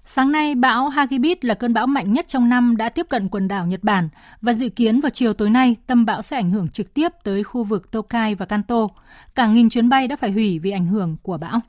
[0.04, 3.48] Sáng nay, bão Hagibis là cơn bão mạnh nhất trong năm đã tiếp cận quần
[3.48, 4.08] đảo Nhật Bản
[4.40, 7.44] và dự kiến vào chiều tối nay, tâm bão sẽ ảnh hưởng trực tiếp tới
[7.44, 8.88] khu vực Tokai và Kanto.
[9.34, 11.60] Cả nghìn chuyến bay đã phải hủy vì ảnh hưởng của bão.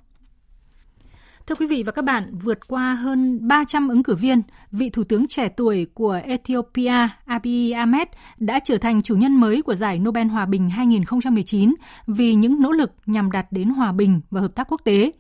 [1.48, 4.42] Thưa quý vị và các bạn, vượt qua hơn 300 ứng cử viên,
[4.72, 9.62] vị thủ tướng trẻ tuổi của Ethiopia Abiy Ahmed đã trở thành chủ nhân mới
[9.62, 11.74] của giải Nobel Hòa bình 2019
[12.08, 15.12] vì những nỗ lực nhằm đạt đến hòa bình và hợp tác quốc tế.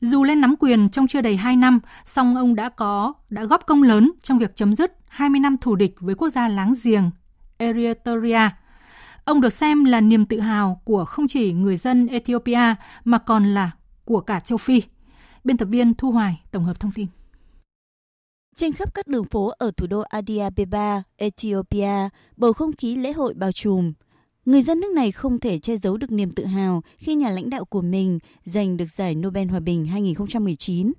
[0.00, 3.66] Dù lên nắm quyền trong chưa đầy 2 năm, song ông đã có đã góp
[3.66, 7.10] công lớn trong việc chấm dứt 20 năm thù địch với quốc gia láng giềng
[7.58, 8.56] Eritrea.
[9.24, 13.44] Ông được xem là niềm tự hào của không chỉ người dân Ethiopia mà còn
[13.44, 13.70] là
[14.04, 14.82] của cả châu Phi.
[15.44, 17.06] Biên tập viên Thu Hoài tổng hợp thông tin.
[18.56, 23.12] Trên khắp các đường phố ở thủ đô Addis Abeba, Ethiopia, bầu không khí lễ
[23.12, 23.92] hội bao trùm.
[24.44, 27.50] Người dân nước này không thể che giấu được niềm tự hào khi nhà lãnh
[27.50, 30.92] đạo của mình giành được giải Nobel Hòa bình 2019.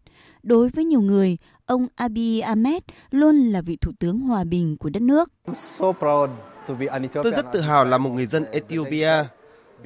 [0.43, 4.89] Đối với nhiều người, ông Abiy Ahmed luôn là vị thủ tướng hòa bình của
[4.89, 5.31] đất nước.
[7.13, 9.23] Tôi rất tự hào là một người dân Ethiopia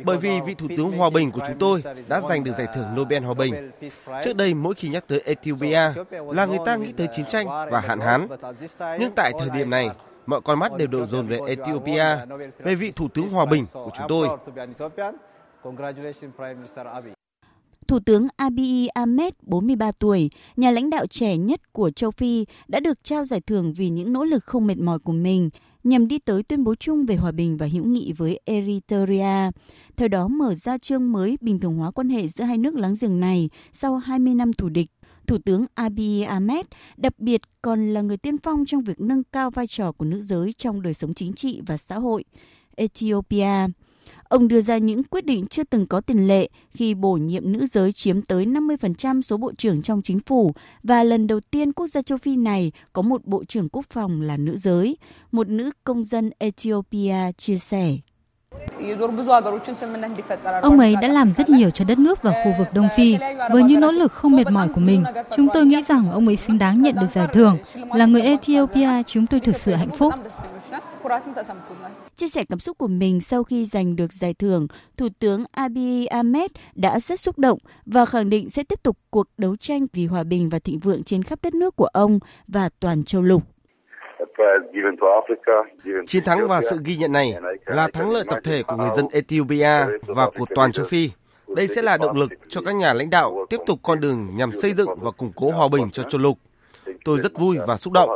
[0.03, 2.95] bởi vì vị thủ tướng hòa bình của chúng tôi đã giành được giải thưởng
[2.95, 3.71] Nobel Hòa bình.
[4.23, 7.79] Trước đây mỗi khi nhắc tới Ethiopia là người ta nghĩ tới chiến tranh và
[7.79, 8.27] hạn hán.
[8.99, 9.89] Nhưng tại thời điểm này,
[10.25, 12.05] mọi con mắt đều đổ dồn về Ethiopia,
[12.59, 14.27] về vị thủ tướng hòa bình của chúng tôi.
[17.87, 22.79] Thủ tướng Abiy Ahmed, 43 tuổi, nhà lãnh đạo trẻ nhất của châu Phi, đã
[22.79, 25.49] được trao giải thưởng vì những nỗ lực không mệt mỏi của mình
[25.83, 29.51] nhằm đi tới tuyên bố chung về hòa bình và hữu nghị với Eritrea.
[29.95, 32.95] Theo đó, mở ra chương mới bình thường hóa quan hệ giữa hai nước láng
[33.01, 34.91] giềng này sau 20 năm thù địch.
[35.27, 36.65] Thủ tướng Abiy Ahmed,
[36.97, 40.21] đặc biệt còn là người tiên phong trong việc nâng cao vai trò của nữ
[40.21, 42.23] giới trong đời sống chính trị và xã hội.
[42.75, 43.67] Ethiopia
[44.29, 47.67] Ông đưa ra những quyết định chưa từng có tiền lệ khi bổ nhiệm nữ
[47.71, 50.51] giới chiếm tới 50% số bộ trưởng trong chính phủ
[50.83, 54.21] và lần đầu tiên quốc gia châu Phi này có một bộ trưởng quốc phòng
[54.21, 54.97] là nữ giới,
[55.31, 57.97] một nữ công dân Ethiopia chia sẻ.
[60.61, 63.17] Ông ấy đã làm rất nhiều cho đất nước và khu vực Đông Phi.
[63.51, 65.03] Với những nỗ lực không mệt mỏi của mình,
[65.35, 67.57] chúng tôi nghĩ rằng ông ấy xứng đáng nhận được giải thưởng.
[67.93, 70.13] Là người Ethiopia, chúng tôi thực sự hạnh phúc.
[72.19, 74.67] Chia sẻ cảm xúc của mình sau khi giành được giải thưởng,
[74.97, 79.27] Thủ tướng Abiy Ahmed đã rất xúc động và khẳng định sẽ tiếp tục cuộc
[79.37, 82.69] đấu tranh vì hòa bình và thịnh vượng trên khắp đất nước của ông và
[82.79, 83.43] toàn châu lục.
[86.07, 87.33] Chiến thắng và sự ghi nhận này
[87.65, 91.09] là thắng lợi tập thể của người dân Ethiopia và của toàn châu Phi.
[91.55, 94.51] Đây sẽ là động lực cho các nhà lãnh đạo tiếp tục con đường nhằm
[94.51, 96.37] xây dựng và củng cố hòa bình cho châu lục.
[97.05, 98.09] Tôi rất vui và xúc động.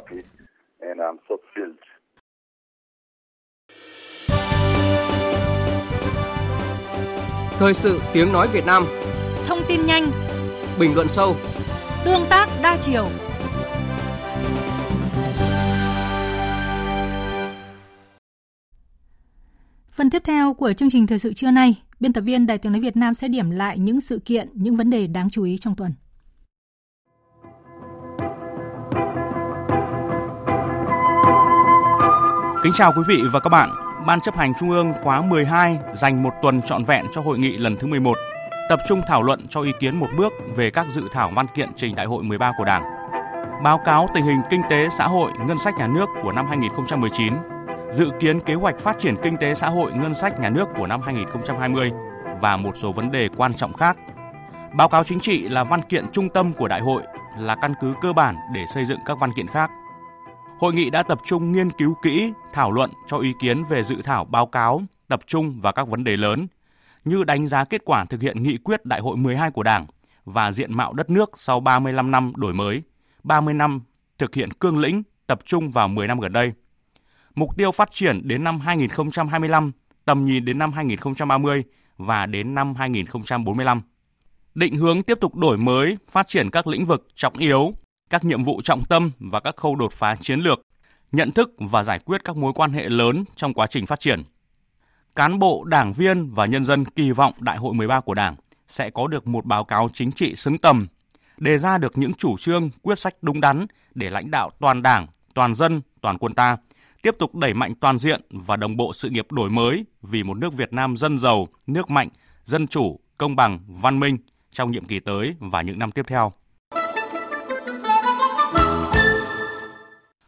[7.60, 8.86] Thời sự tiếng nói Việt Nam
[9.48, 10.12] Thông tin nhanh
[10.80, 11.36] Bình luận sâu
[12.06, 13.08] Tương tác đa chiều
[19.92, 22.72] Phần tiếp theo của chương trình thời sự trưa nay, biên tập viên Đài Tiếng
[22.72, 25.58] nói Việt Nam sẽ điểm lại những sự kiện, những vấn đề đáng chú ý
[25.58, 25.92] trong tuần.
[32.64, 33.83] Kính chào quý vị và các bạn.
[34.06, 37.58] Ban chấp hành Trung ương khóa 12 dành một tuần trọn vẹn cho hội nghị
[37.58, 38.18] lần thứ 11,
[38.70, 41.70] tập trung thảo luận cho ý kiến một bước về các dự thảo văn kiện
[41.76, 42.84] trình Đại hội 13 của Đảng.
[43.64, 47.34] Báo cáo tình hình kinh tế xã hội ngân sách nhà nước của năm 2019
[47.92, 50.88] dự kiến kế hoạch phát triển kinh tế xã hội ngân sách nhà nước của
[50.88, 51.92] năm 2020
[52.42, 53.98] và một số vấn đề quan trọng khác.
[54.74, 57.04] Báo cáo chính trị là văn kiện trung tâm của đại hội,
[57.38, 59.72] là căn cứ cơ bản để xây dựng các văn kiện khác.
[60.60, 64.02] Hội nghị đã tập trung nghiên cứu kỹ, thảo luận cho ý kiến về dự
[64.04, 66.48] thảo báo cáo, tập trung vào các vấn đề lớn
[67.06, 69.86] như đánh giá kết quả thực hiện nghị quyết Đại hội 12 của Đảng
[70.26, 72.82] và diện mạo đất nước sau 35 năm đổi mới,
[73.24, 73.82] 30 năm
[74.18, 76.52] thực hiện cương lĩnh tập trung vào 10 năm gần đây.
[77.36, 79.72] Mục tiêu phát triển đến năm 2025,
[80.06, 81.64] tầm nhìn đến năm 2030
[81.98, 83.82] và đến năm 2045.
[84.56, 87.74] Định hướng tiếp tục đổi mới, phát triển các lĩnh vực trọng yếu,
[88.10, 90.62] các nhiệm vụ trọng tâm và các khâu đột phá chiến lược,
[91.12, 94.24] nhận thức và giải quyết các mối quan hệ lớn trong quá trình phát triển.
[95.16, 98.36] Cán bộ, đảng viên và nhân dân kỳ vọng Đại hội 13 của Đảng
[98.68, 100.88] sẽ có được một báo cáo chính trị xứng tầm,
[101.38, 105.08] đề ra được những chủ trương, quyết sách đúng đắn để lãnh đạo toàn Đảng,
[105.34, 106.58] toàn dân, toàn quân ta
[107.04, 110.38] tiếp tục đẩy mạnh toàn diện và đồng bộ sự nghiệp đổi mới vì một
[110.38, 112.10] nước Việt Nam dân giàu, nước mạnh,
[112.44, 114.18] dân chủ, công bằng, văn minh
[114.50, 116.34] trong nhiệm kỳ tới và những năm tiếp theo.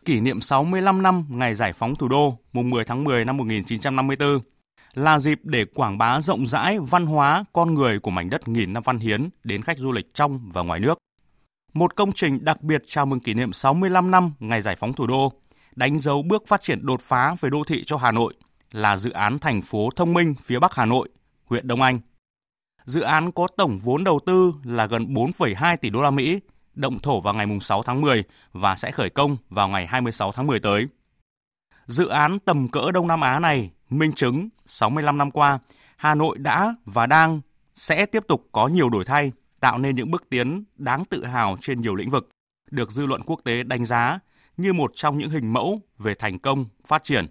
[0.06, 4.40] Kỷ niệm 65 năm ngày giải phóng thủ đô, mùng 10 tháng 10 năm 1954
[4.94, 8.74] là dịp để quảng bá rộng rãi văn hóa, con người của mảnh đất nghìn
[8.74, 10.98] năm văn hiến đến khách du lịch trong và ngoài nước.
[11.74, 15.08] Một công trình đặc biệt chào mừng kỷ niệm 65 năm ngày giải phóng thủ
[15.08, 15.34] đô,
[15.76, 18.34] đánh dấu bước phát triển đột phá về đô thị cho Hà Nội
[18.72, 21.10] là dự án thành phố thông minh phía Bắc Hà Nội,
[21.46, 22.00] huyện Đông Anh.
[22.86, 26.40] Dự án có tổng vốn đầu tư là gần 4,2 tỷ đô la Mỹ,
[26.76, 28.24] động thổ vào ngày 6 tháng 10
[28.54, 30.88] và sẽ khởi công vào ngày 26 tháng 10 tới.
[31.86, 35.60] Dự án tầm cỡ Đông Nam Á này minh chứng 65 năm qua,
[35.98, 37.42] Hà Nội đã và đang
[37.76, 41.58] sẽ tiếp tục có nhiều đổi thay, tạo nên những bước tiến đáng tự hào
[41.62, 42.30] trên nhiều lĩnh vực,
[42.72, 44.20] được dư luận quốc tế đánh giá
[44.58, 47.28] như một trong những hình mẫu về thành công, phát triển.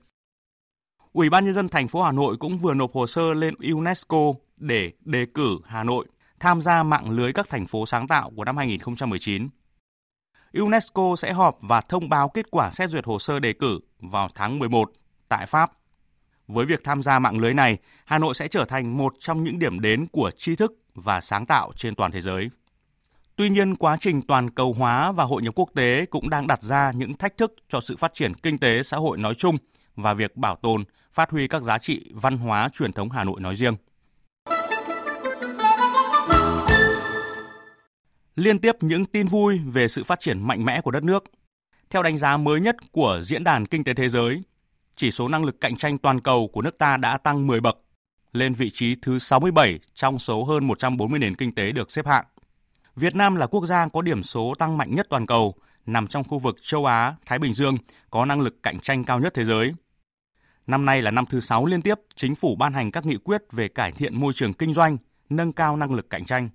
[1.13, 4.33] Ủy ban nhân dân thành phố Hà Nội cũng vừa nộp hồ sơ lên UNESCO
[4.57, 6.07] để đề cử Hà Nội
[6.45, 9.49] tham gia mạng lưới các thành phố sáng tạo của năm 2019.
[10.53, 14.29] UNESCO sẽ họp và thông báo kết quả xét duyệt hồ sơ đề cử vào
[14.35, 14.93] tháng 11
[15.29, 15.73] tại Pháp.
[16.49, 19.59] Với việc tham gia mạng lưới này, Hà Nội sẽ trở thành một trong những
[19.59, 22.49] điểm đến của tri thức và sáng tạo trên toàn thế giới.
[23.37, 26.63] Tuy nhiên, quá trình toàn cầu hóa và hội nhập quốc tế cũng đang đặt
[26.63, 29.57] ra những thách thức cho sự phát triển kinh tế xã hội nói chung
[29.97, 33.41] và việc bảo tồn, phát huy các giá trị văn hóa truyền thống Hà Nội
[33.41, 33.77] nói riêng.
[38.37, 41.25] Liên tiếp những tin vui về sự phát triển mạnh mẽ của đất nước.
[41.91, 44.43] Theo đánh giá mới nhất của Diễn đàn Kinh tế Thế giới,
[44.97, 47.79] chỉ số năng lực cạnh tranh toàn cầu của nước ta đã tăng 10 bậc,
[48.33, 52.25] lên vị trí thứ 67 trong số hơn 140 nền kinh tế được xếp hạng.
[52.97, 55.55] Việt Nam là quốc gia có điểm số tăng mạnh nhất toàn cầu,
[55.87, 57.77] nằm trong khu vực châu Á, Thái Bình Dương,
[58.11, 59.73] có năng lực cạnh tranh cao nhất thế giới.
[60.67, 63.43] Năm nay là năm thứ 6 liên tiếp, chính phủ ban hành các nghị quyết
[63.53, 64.99] về cải thiện môi trường kinh doanh,
[65.31, 66.49] nâng cao năng lực cạnh tranh.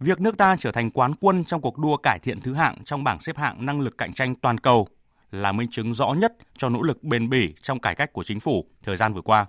[0.00, 3.04] Việc nước ta trở thành quán quân trong cuộc đua cải thiện thứ hạng trong
[3.04, 4.88] bảng xếp hạng năng lực cạnh tranh toàn cầu
[5.30, 8.40] là minh chứng rõ nhất cho nỗ lực bền bỉ trong cải cách của chính
[8.40, 9.46] phủ thời gian vừa qua.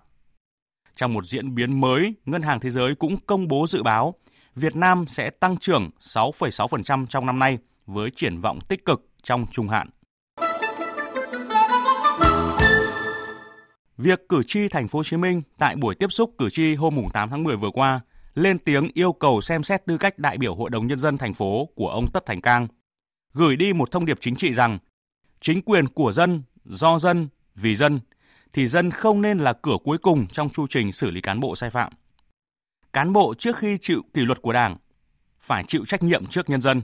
[0.96, 4.14] Trong một diễn biến mới, Ngân hàng Thế giới cũng công bố dự báo
[4.56, 9.46] Việt Nam sẽ tăng trưởng 6,6% trong năm nay với triển vọng tích cực trong
[9.52, 9.90] trung hạn.
[13.98, 17.10] Việc cử tri thành phố Hồ Chí Minh tại buổi tiếp xúc cử tri hôm
[17.14, 18.00] 8 tháng 10 vừa qua
[18.36, 21.34] lên tiếng yêu cầu xem xét tư cách đại biểu Hội đồng nhân dân thành
[21.34, 22.68] phố của ông Tất Thành Cang,
[23.34, 24.78] gửi đi một thông điệp chính trị rằng
[25.40, 28.00] chính quyền của dân, do dân, vì dân,
[28.54, 31.56] thì dân không nên là cửa cuối cùng trong chu trình xử lý cán bộ
[31.56, 31.94] sai phạm.
[32.94, 34.78] Cán bộ trước khi chịu kỷ luật của Đảng
[35.40, 36.82] phải chịu trách nhiệm trước nhân dân.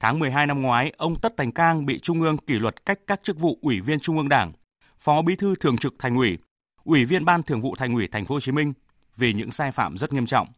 [0.00, 3.20] Tháng 12 năm ngoái, ông Tất Thành Cang bị Trung ương kỷ luật cách các
[3.22, 4.52] chức vụ Ủy viên Trung ương Đảng,
[4.98, 6.38] Phó Bí thư Thường trực Thành ủy,
[6.84, 8.72] Ủy viên Ban Thường vụ Thành ủy Thành phố Hồ Chí Minh
[9.16, 10.48] vì những sai phạm rất nghiêm trọng.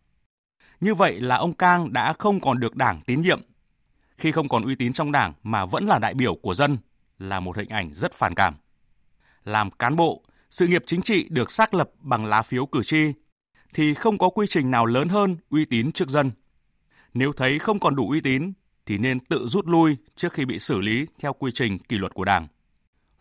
[0.80, 3.40] Như vậy là ông Cang đã không còn được Đảng tín nhiệm
[4.18, 6.78] khi không còn uy tín trong đảng mà vẫn là đại biểu của dân
[7.18, 8.54] là một hình ảnh rất phản cảm.
[9.44, 13.12] Làm cán bộ, sự nghiệp chính trị được xác lập bằng lá phiếu cử tri
[13.74, 16.30] thì không có quy trình nào lớn hơn uy tín trước dân.
[17.14, 18.52] Nếu thấy không còn đủ uy tín
[18.86, 22.14] thì nên tự rút lui trước khi bị xử lý theo quy trình kỷ luật
[22.14, 22.46] của Đảng.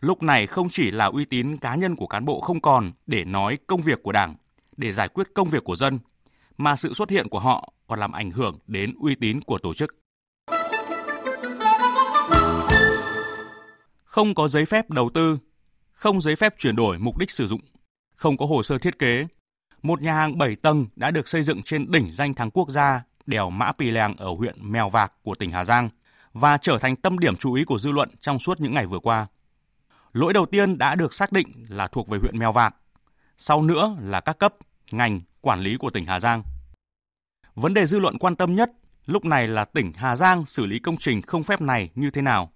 [0.00, 3.24] Lúc này không chỉ là uy tín cá nhân của cán bộ không còn để
[3.24, 4.34] nói công việc của Đảng,
[4.76, 5.98] để giải quyết công việc của dân,
[6.58, 9.74] mà sự xuất hiện của họ còn làm ảnh hưởng đến uy tín của tổ
[9.74, 9.96] chức.
[14.16, 15.38] không có giấy phép đầu tư,
[15.92, 17.60] không giấy phép chuyển đổi mục đích sử dụng,
[18.14, 19.26] không có hồ sơ thiết kế.
[19.82, 23.02] Một nhà hàng 7 tầng đã được xây dựng trên đỉnh danh thắng quốc gia
[23.26, 25.88] đèo Mã Pì Lèng ở huyện Mèo Vạc của tỉnh Hà Giang
[26.32, 28.98] và trở thành tâm điểm chú ý của dư luận trong suốt những ngày vừa
[28.98, 29.26] qua.
[30.12, 32.74] Lỗi đầu tiên đã được xác định là thuộc về huyện Mèo Vạc,
[33.38, 34.54] sau nữa là các cấp,
[34.90, 36.42] ngành, quản lý của tỉnh Hà Giang.
[37.54, 38.70] Vấn đề dư luận quan tâm nhất
[39.06, 42.22] lúc này là tỉnh Hà Giang xử lý công trình không phép này như thế
[42.22, 42.52] nào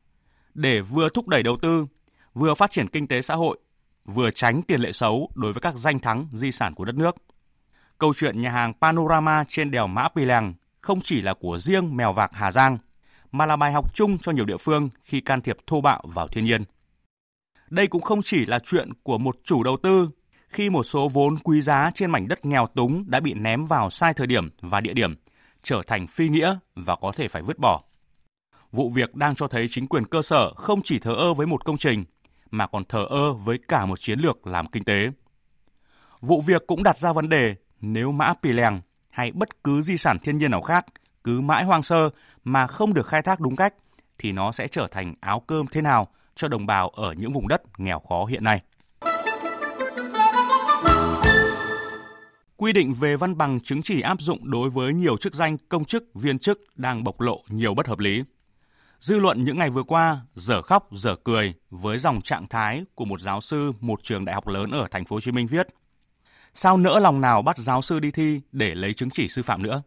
[0.55, 1.87] để vừa thúc đẩy đầu tư,
[2.35, 3.59] vừa phát triển kinh tế xã hội,
[4.05, 7.17] vừa tránh tiền lệ xấu đối với các danh thắng di sản của đất nước.
[7.99, 11.97] Câu chuyện nhà hàng Panorama trên đèo Mã Pì Lèng không chỉ là của riêng
[11.97, 12.79] mèo vạc Hà Giang,
[13.33, 16.29] mà là bài học chung cho nhiều địa phương khi can thiệp thô bạo vào
[16.29, 16.65] thiên nhiên.
[17.71, 20.11] Đây cũng không chỉ là chuyện của một chủ đầu tư
[20.51, 23.91] khi một số vốn quý giá trên mảnh đất nghèo túng đã bị ném vào
[23.91, 25.15] sai thời điểm và địa điểm,
[25.63, 27.83] trở thành phi nghĩa và có thể phải vứt bỏ.
[28.73, 31.65] Vụ việc đang cho thấy chính quyền cơ sở không chỉ thờ ơ với một
[31.65, 32.05] công trình,
[32.51, 35.11] mà còn thờ ơ với cả một chiến lược làm kinh tế.
[36.21, 38.81] Vụ việc cũng đặt ra vấn đề nếu mã Pì Lèng
[39.11, 40.87] hay bất cứ di sản thiên nhiên nào khác
[41.25, 42.11] cứ mãi hoang sơ
[42.45, 43.75] mà không được khai thác đúng cách
[44.19, 47.49] thì nó sẽ trở thành áo cơm thế nào cho đồng bào ở những vùng
[47.49, 48.61] đất nghèo khó hiện nay.
[52.61, 55.85] Quy định về văn bằng chứng chỉ áp dụng đối với nhiều chức danh công
[55.85, 58.23] chức, viên chức đang bộc lộ nhiều bất hợp lý.
[58.99, 63.05] Dư luận những ngày vừa qua dở khóc dở cười với dòng trạng thái của
[63.05, 65.69] một giáo sư một trường đại học lớn ở thành phố Hồ Chí Minh viết:
[66.53, 69.63] Sao nỡ lòng nào bắt giáo sư đi thi để lấy chứng chỉ sư phạm
[69.63, 69.83] nữa?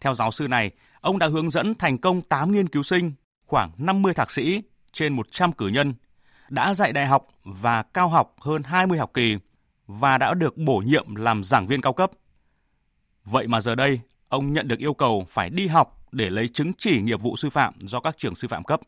[0.00, 0.70] Theo giáo sư này,
[1.00, 3.12] ông đã hướng dẫn thành công 8 nghiên cứu sinh,
[3.46, 4.62] khoảng 50 thạc sĩ
[4.92, 5.94] trên 100 cử nhân,
[6.48, 9.36] đã dạy đại học và cao học hơn 20 học kỳ
[9.86, 12.10] và đã được bổ nhiệm làm giảng viên cao cấp.
[13.24, 16.72] Vậy mà giờ đây, ông nhận được yêu cầu phải đi học để lấy chứng
[16.78, 18.80] chỉ nghiệp vụ sư phạm do các trường sư phạm cấp.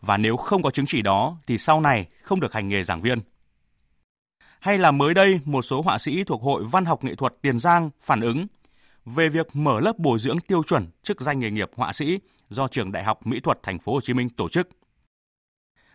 [0.00, 3.00] Và nếu không có chứng chỉ đó thì sau này không được hành nghề giảng
[3.00, 3.18] viên.
[4.60, 7.58] Hay là mới đây một số họa sĩ thuộc Hội Văn học Nghệ thuật Tiền
[7.58, 8.46] Giang phản ứng
[9.04, 12.68] về việc mở lớp bồi dưỡng tiêu chuẩn chức danh nghề nghiệp họa sĩ do
[12.68, 14.68] trường Đại học Mỹ thuật Thành phố Hồ Chí Minh tổ chức.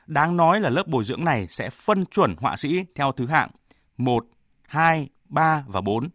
[0.08, 3.50] Đáng nói là lớp bồi dưỡng này sẽ phân chuẩn họa sĩ theo thứ hạng
[4.00, 4.26] 1,
[4.68, 6.10] 2, 3 và 4.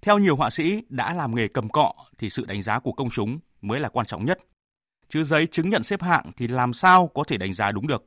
[0.00, 3.10] Theo nhiều họa sĩ đã làm nghề cầm cọ thì sự đánh giá của công
[3.10, 4.38] chúng mới là quan trọng nhất.
[5.08, 8.04] Chứ giấy chứng nhận xếp hạng thì làm sao có thể đánh giá đúng được.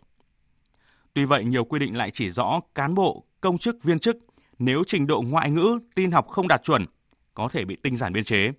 [1.14, 4.18] Tuy vậy, nhiều quy định lại chỉ rõ cán bộ, công chức, viên chức
[4.60, 6.86] nếu trình độ ngoại ngữ, tin học không đạt chuẩn
[7.34, 8.52] có thể bị tinh giản biên chế.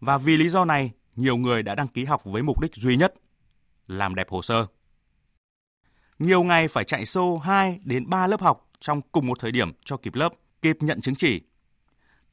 [0.00, 2.96] Và vì lý do này, nhiều người đã đăng ký học với mục đích duy
[2.96, 3.14] nhất,
[3.86, 4.66] làm đẹp hồ sơ.
[6.18, 9.72] Nhiều ngày phải chạy xô 2 đến 3 lớp học trong cùng một thời điểm
[9.84, 11.40] cho kịp lớp, kịp nhận chứng chỉ.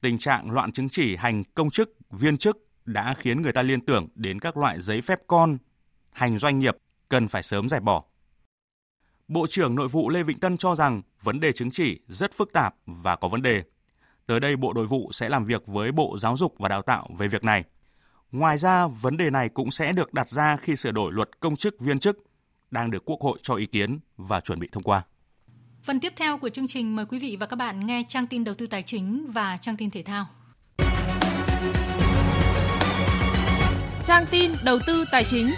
[0.01, 3.81] Tình trạng loạn chứng chỉ hành công chức, viên chức đã khiến người ta liên
[3.81, 5.57] tưởng đến các loại giấy phép con,
[6.11, 6.77] hành doanh nghiệp
[7.09, 8.03] cần phải sớm giải bỏ.
[9.27, 12.53] Bộ trưởng Nội vụ Lê Vĩnh Tân cho rằng vấn đề chứng chỉ rất phức
[12.53, 13.63] tạp và có vấn đề.
[14.25, 17.09] Tới đây Bộ Nội vụ sẽ làm việc với Bộ Giáo dục và Đào tạo
[17.17, 17.63] về việc này.
[18.31, 21.55] Ngoài ra, vấn đề này cũng sẽ được đặt ra khi sửa đổi luật công
[21.55, 22.17] chức viên chức
[22.71, 25.05] đang được Quốc hội cho ý kiến và chuẩn bị thông qua.
[25.85, 28.43] Phần tiếp theo của chương trình mời quý vị và các bạn nghe trang tin
[28.43, 30.27] đầu tư tài chính và trang tin thể thao.
[34.05, 35.49] Trang tin đầu tư tài chính.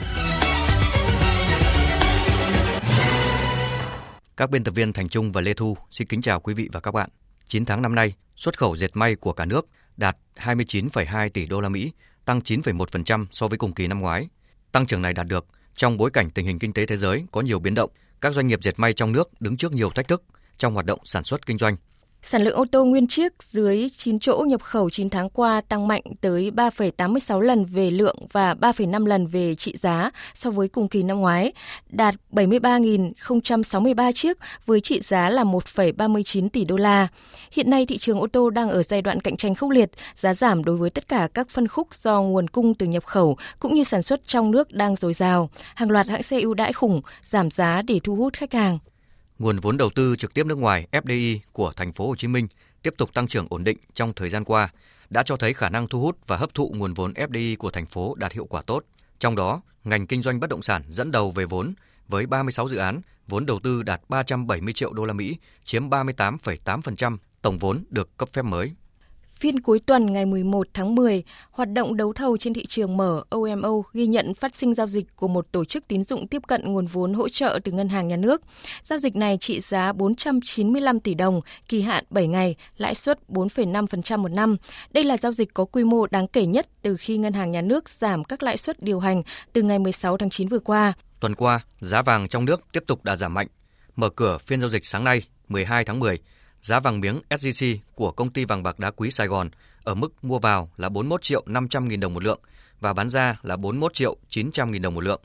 [4.38, 6.80] Các biên tập viên Thành Trung và Lê Thu xin kính chào quý vị và
[6.80, 7.10] các bạn.
[7.48, 9.68] 9 tháng năm nay, xuất khẩu dệt may của cả nước
[9.98, 11.92] đạt 29,2 tỷ đô la Mỹ,
[12.26, 14.28] tăng 9,1% so với cùng kỳ năm ngoái.
[14.72, 15.46] Tăng trưởng này đạt được
[15.76, 17.90] trong bối cảnh tình hình kinh tế thế giới có nhiều biến động,
[18.26, 20.24] các doanh nghiệp dệt may trong nước đứng trước nhiều thách thức
[20.58, 21.76] trong hoạt động sản xuất kinh doanh.
[22.28, 25.88] Sản lượng ô tô nguyên chiếc dưới 9 chỗ nhập khẩu 9 tháng qua tăng
[25.88, 30.88] mạnh tới 3,86 lần về lượng và 3,5 lần về trị giá so với cùng
[30.88, 31.54] kỳ năm ngoái,
[31.90, 37.08] đạt 73.063 chiếc với trị giá là 1,39 tỷ đô la.
[37.52, 40.34] Hiện nay thị trường ô tô đang ở giai đoạn cạnh tranh khốc liệt, giá
[40.34, 43.76] giảm đối với tất cả các phân khúc do nguồn cung từ nhập khẩu cũng
[43.76, 45.50] như sản xuất trong nước đang dồi dào.
[45.76, 48.80] Hàng loạt hãng xe ưu đãi khủng, giảm giá để thu hút khách hàng.
[49.40, 52.48] Nguồn vốn đầu tư trực tiếp nước ngoài FDI của thành phố Hồ Chí Minh
[52.82, 54.70] tiếp tục tăng trưởng ổn định trong thời gian qua,
[55.10, 57.86] đã cho thấy khả năng thu hút và hấp thụ nguồn vốn FDI của thành
[57.86, 58.84] phố đạt hiệu quả tốt.
[59.20, 61.74] Trong đó, ngành kinh doanh bất động sản dẫn đầu về vốn
[62.08, 67.18] với 36 dự án, vốn đầu tư đạt 370 triệu đô la Mỹ, chiếm 38,8%
[67.42, 68.72] tổng vốn được cấp phép mới.
[69.40, 73.24] Phiên cuối tuần ngày 11 tháng 10, hoạt động đấu thầu trên thị trường mở
[73.30, 76.74] OMO ghi nhận phát sinh giao dịch của một tổ chức tín dụng tiếp cận
[76.74, 78.42] nguồn vốn hỗ trợ từ ngân hàng nhà nước.
[78.84, 84.18] Giao dịch này trị giá 495 tỷ đồng, kỳ hạn 7 ngày, lãi suất 4,5%
[84.18, 84.58] một năm.
[84.92, 87.62] Đây là giao dịch có quy mô đáng kể nhất từ khi ngân hàng nhà
[87.62, 89.24] nước giảm các lãi suất điều hành
[89.54, 90.94] từ ngày 16 tháng 9 vừa qua.
[91.20, 93.48] Tuần qua, giá vàng trong nước tiếp tục đã giảm mạnh.
[93.96, 96.20] Mở cửa phiên giao dịch sáng nay, 12 tháng 10,
[96.66, 99.50] giá vàng miếng SJC của công ty vàng bạc đá quý Sài Gòn
[99.84, 102.40] ở mức mua vào là 41 triệu 500 nghìn đồng một lượng
[102.80, 105.22] và bán ra là 41 triệu 900 nghìn đồng một lượng.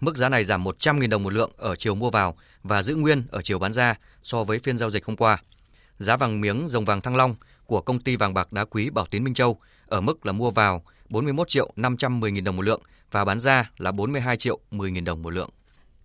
[0.00, 2.96] Mức giá này giảm 100 nghìn đồng một lượng ở chiều mua vào và giữ
[2.96, 5.42] nguyên ở chiều bán ra so với phiên giao dịch hôm qua.
[5.98, 7.34] Giá vàng miếng dòng vàng Thăng Long
[7.66, 10.50] của công ty vàng bạc đá quý Bảo Tín Minh Châu ở mức là mua
[10.50, 14.90] vào 41 triệu 510 nghìn đồng một lượng và bán ra là 42 triệu 10
[14.90, 15.50] nghìn đồng một lượng.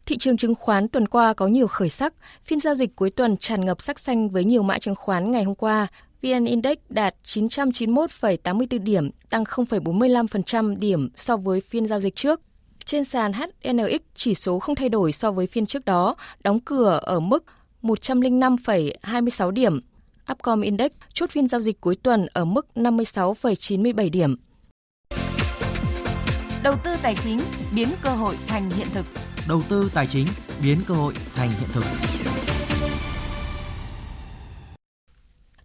[0.09, 2.13] Thị trường chứng khoán tuần qua có nhiều khởi sắc.
[2.45, 5.43] Phiên giao dịch cuối tuần tràn ngập sắc xanh với nhiều mã chứng khoán ngày
[5.43, 5.87] hôm qua.
[6.21, 12.41] VN Index đạt 991,84 điểm, tăng 0,45% điểm so với phiên giao dịch trước.
[12.85, 16.99] Trên sàn HNX, chỉ số không thay đổi so với phiên trước đó, đóng cửa
[17.03, 17.43] ở mức
[17.81, 19.79] 105,26 điểm.
[20.31, 24.35] Upcom Index chốt phiên giao dịch cuối tuần ở mức 56,97 điểm.
[26.63, 27.39] Đầu tư tài chính
[27.75, 29.05] biến cơ hội thành hiện thực.
[29.49, 30.27] Đầu tư tài chính
[30.63, 31.83] biến cơ hội thành hiện thực.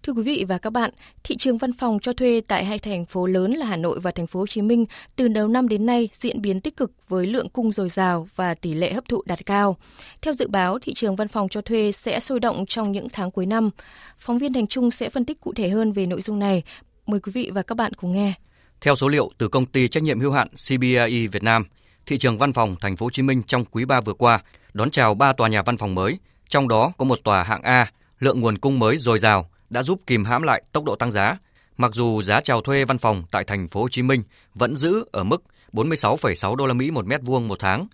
[0.02, 0.90] Thưa quý vị và các bạn,
[1.24, 4.10] thị trường văn phòng cho thuê tại hai thành phố lớn là Hà Nội và
[4.10, 7.26] thành phố Hồ Chí Minh từ đầu năm đến nay diễn biến tích cực với
[7.26, 9.76] lượng cung dồi dào và tỷ lệ hấp thụ đạt cao.
[10.22, 13.30] Theo dự báo, thị trường văn phòng cho thuê sẽ sôi động trong những tháng
[13.30, 13.70] cuối năm.
[14.18, 16.62] Phóng viên Thành Trung sẽ phân tích cụ thể hơn về nội dung này.
[17.06, 18.32] Mời quý vị và các bạn cùng nghe.
[18.80, 21.64] Theo số liệu từ công ty trách nhiệm hữu hạn CBRE Việt Nam,
[22.06, 24.40] thị trường văn phòng thành phố Hồ Chí Minh trong quý 3 vừa qua
[24.72, 27.90] đón chào 3 tòa nhà văn phòng mới, trong đó có một tòa hạng A,
[28.20, 31.38] lượng nguồn cung mới dồi dào đã giúp kìm hãm lại tốc độ tăng giá.
[31.76, 34.22] Mặc dù giá chào thuê văn phòng tại thành phố Hồ Chí Minh
[34.54, 35.42] vẫn giữ ở mức
[35.72, 37.86] 46,6 đô la Mỹ một mét vuông một tháng,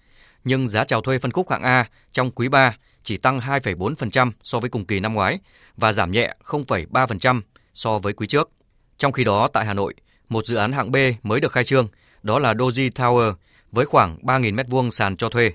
[0.44, 4.60] nhưng giá chào thuê phân khúc hạng A trong quý 3 chỉ tăng 2,4% so
[4.60, 5.38] với cùng kỳ năm ngoái
[5.76, 7.40] và giảm nhẹ 0,3%
[7.74, 8.50] so với quý trước.
[8.98, 9.94] Trong khi đó tại Hà Nội,
[10.28, 11.88] một dự án hạng B mới được khai trương,
[12.22, 13.34] đó là Doji Tower
[13.72, 15.52] với khoảng 3.000 m2 sàn cho thuê.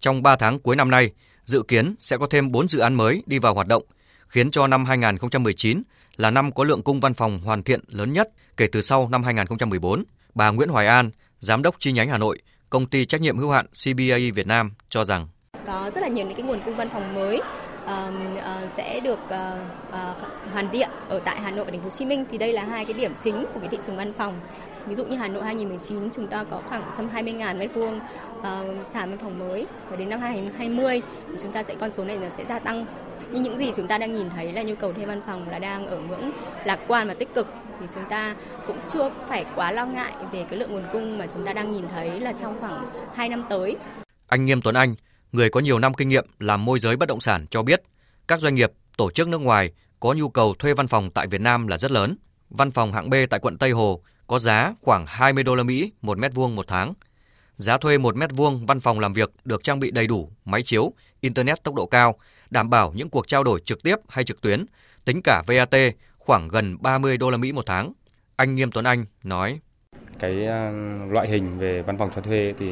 [0.00, 1.10] Trong 3 tháng cuối năm nay,
[1.44, 3.82] dự kiến sẽ có thêm 4 dự án mới đi vào hoạt động,
[4.26, 5.82] khiến cho năm 2019
[6.16, 9.22] là năm có lượng cung văn phòng hoàn thiện lớn nhất kể từ sau năm
[9.22, 10.04] 2014.
[10.34, 12.38] Bà Nguyễn Hoài An, Giám đốc chi nhánh Hà Nội,
[12.70, 15.28] công ty trách nhiệm hữu hạn CBAE Việt Nam cho rằng
[15.66, 17.40] có rất là nhiều những cái nguồn cung văn phòng mới
[17.84, 17.90] uh,
[18.38, 19.32] uh, sẽ được uh,
[19.88, 22.52] uh, hoàn thiện ở tại Hà Nội và Thành phố Hồ Chí Minh thì đây
[22.52, 24.40] là hai cái điểm chính của cái thị trường văn phòng.
[24.86, 28.00] Ví dụ như Hà Nội 2019 chúng ta có khoảng 120.000 mét vuông
[28.38, 32.04] uh, sàn văn phòng mới và đến năm 2020 thì chúng ta sẽ con số
[32.04, 32.86] này nó sẽ gia tăng
[33.32, 35.58] như những gì chúng ta đang nhìn thấy là nhu cầu thuê văn phòng là
[35.58, 36.30] đang ở ngưỡng
[36.64, 37.46] lạc quan và tích cực
[37.80, 41.26] thì chúng ta cũng chưa phải quá lo ngại về cái lượng nguồn cung mà
[41.26, 43.76] chúng ta đang nhìn thấy là trong khoảng 2 năm tới.
[44.28, 44.94] Anh Nghiêm Tuấn Anh,
[45.32, 47.82] người có nhiều năm kinh nghiệm làm môi giới bất động sản cho biết,
[48.28, 49.70] các doanh nghiệp, tổ chức nước ngoài
[50.00, 52.16] có nhu cầu thuê văn phòng tại Việt Nam là rất lớn.
[52.50, 55.92] Văn phòng hạng B tại quận Tây Hồ có giá khoảng 20 đô la Mỹ
[56.02, 56.94] một mét vuông một tháng.
[57.56, 60.62] Giá thuê một mét vuông văn phòng làm việc được trang bị đầy đủ máy
[60.62, 62.14] chiếu, internet tốc độ cao,
[62.50, 64.66] đảm bảo những cuộc trao đổi trực tiếp hay trực tuyến,
[65.04, 65.74] tính cả VAT
[66.18, 67.92] khoảng gần 30 đô la Mỹ một tháng.
[68.36, 69.60] Anh Nghiêm Tuấn Anh nói:
[70.18, 70.70] cái ờ,
[71.10, 72.66] loại hình về văn phòng cho thuê thì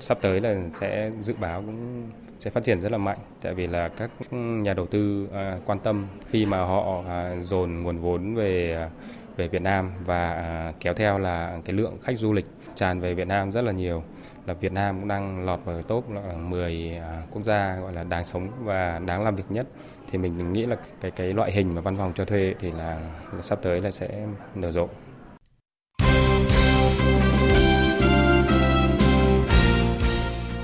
[0.00, 3.66] sắp tới là sẽ dự báo cũng sẽ phát triển rất là mạnh tại vì
[3.66, 8.34] là các nhà đầu tư à, quan tâm khi mà họ à, dồn nguồn vốn
[8.34, 8.90] về à,
[9.36, 13.14] về Việt Nam và à, kéo theo là cái lượng khách du lịch tràn về
[13.14, 14.02] Việt Nam rất là nhiều.
[14.46, 18.04] Là Việt Nam cũng đang lọt vào top là 10 à, quốc gia gọi là
[18.04, 19.66] đáng sống và đáng làm việc nhất.
[20.10, 22.98] Thì mình nghĩ là cái cái loại hình mà văn phòng cho thuê thì là,
[23.32, 24.88] là sắp tới là sẽ nở rộ.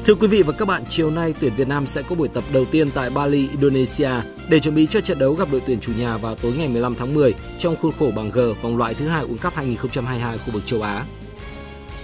[0.07, 2.44] Thưa quý vị và các bạn, chiều nay tuyển Việt Nam sẽ có buổi tập
[2.52, 4.11] đầu tiên tại Bali, Indonesia
[4.48, 6.94] để chuẩn bị cho trận đấu gặp đội tuyển chủ nhà vào tối ngày 15
[6.94, 10.52] tháng 10 trong khuôn khổ bảng G vòng loại thứ hai World Cup 2022 khu
[10.52, 11.04] vực châu Á.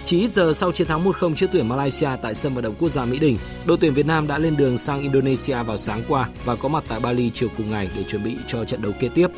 [0.05, 2.89] Chỉ ít giờ sau chiến thắng 1-0 trước tuyển Malaysia tại sân vận động quốc
[2.89, 6.29] gia Mỹ Đình, đội tuyển Việt Nam đã lên đường sang Indonesia vào sáng qua
[6.45, 9.09] và có mặt tại Bali chiều cùng ngày để chuẩn bị cho trận đấu kế
[9.09, 9.29] tiếp.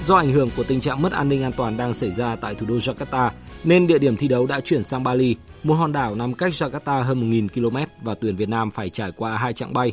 [0.00, 2.54] Do ảnh hưởng của tình trạng mất an ninh an toàn đang xảy ra tại
[2.54, 3.30] thủ đô Jakarta,
[3.64, 7.02] nên địa điểm thi đấu đã chuyển sang Bali, một hòn đảo nằm cách Jakarta
[7.02, 9.92] hơn 1.000 km và tuyển Việt Nam phải trải qua hai chặng bay.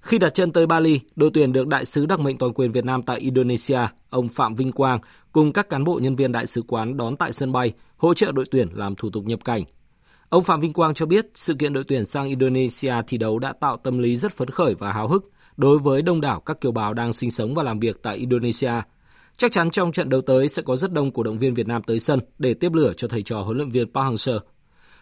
[0.00, 2.84] Khi đặt chân tới Bali, đội tuyển được đại sứ đặc mệnh toàn quyền Việt
[2.84, 5.00] Nam tại Indonesia, ông Phạm Vinh Quang,
[5.32, 8.32] cùng các cán bộ nhân viên đại sứ quán đón tại sân bay, hỗ trợ
[8.32, 9.64] đội tuyển làm thủ tục nhập cảnh.
[10.28, 13.52] Ông Phạm Vinh Quang cho biết sự kiện đội tuyển sang Indonesia thi đấu đã
[13.52, 16.72] tạo tâm lý rất phấn khởi và háo hức đối với đông đảo các kiều
[16.72, 18.72] bào đang sinh sống và làm việc tại Indonesia–
[19.38, 21.82] Chắc chắn trong trận đấu tới sẽ có rất đông cổ động viên Việt Nam
[21.82, 24.38] tới sân để tiếp lửa cho thầy trò huấn luyện viên Park Hang-seo.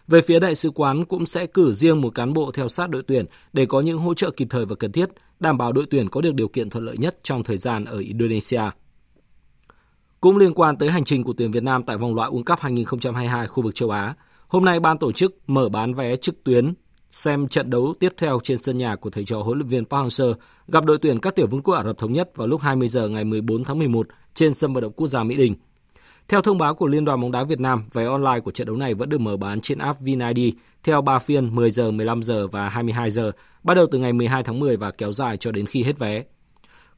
[0.07, 3.03] Về phía đại sứ quán cũng sẽ cử riêng một cán bộ theo sát đội
[3.07, 5.09] tuyển để có những hỗ trợ kịp thời và cần thiết,
[5.39, 7.97] đảm bảo đội tuyển có được điều kiện thuận lợi nhất trong thời gian ở
[7.97, 8.61] Indonesia.
[10.21, 12.59] Cũng liên quan tới hành trình của tuyển Việt Nam tại vòng loại World Cup
[12.59, 14.15] 2022 khu vực châu Á,
[14.47, 16.73] hôm nay ban tổ chức mở bán vé trực tuyến
[17.11, 20.05] xem trận đấu tiếp theo trên sân nhà của thầy trò huấn luyện viên Park
[20.05, 20.33] Hang-seo
[20.67, 23.09] gặp đội tuyển các tiểu vương quốc Ả Rập thống nhất vào lúc 20 giờ
[23.09, 25.55] ngày 14 tháng 11 trên sân vận động quốc gia Mỹ Đình.
[26.27, 28.75] Theo thông báo của Liên đoàn bóng đá Việt Nam, vé online của trận đấu
[28.75, 30.53] này vẫn được mở bán trên app VinID
[30.83, 33.31] theo 3 phiên 10 giờ, 15 giờ và 22 giờ,
[33.63, 36.23] bắt đầu từ ngày 12 tháng 10 và kéo dài cho đến khi hết vé.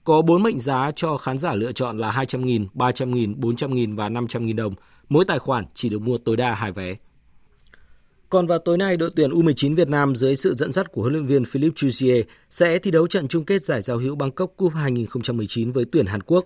[0.03, 4.55] Có 4 mệnh giá cho khán giả lựa chọn là 200.000, 300.000, 400.000 và 500.000
[4.55, 4.73] đồng.
[5.09, 6.95] Mỗi tài khoản chỉ được mua tối đa hai vé.
[8.29, 11.13] Còn vào tối nay, đội tuyển U19 Việt Nam dưới sự dẫn dắt của huấn
[11.13, 14.73] luyện viên Philippe Chuzier sẽ thi đấu trận chung kết giải giao hữu Bangkok Cup
[14.73, 16.45] 2019 với tuyển Hàn Quốc.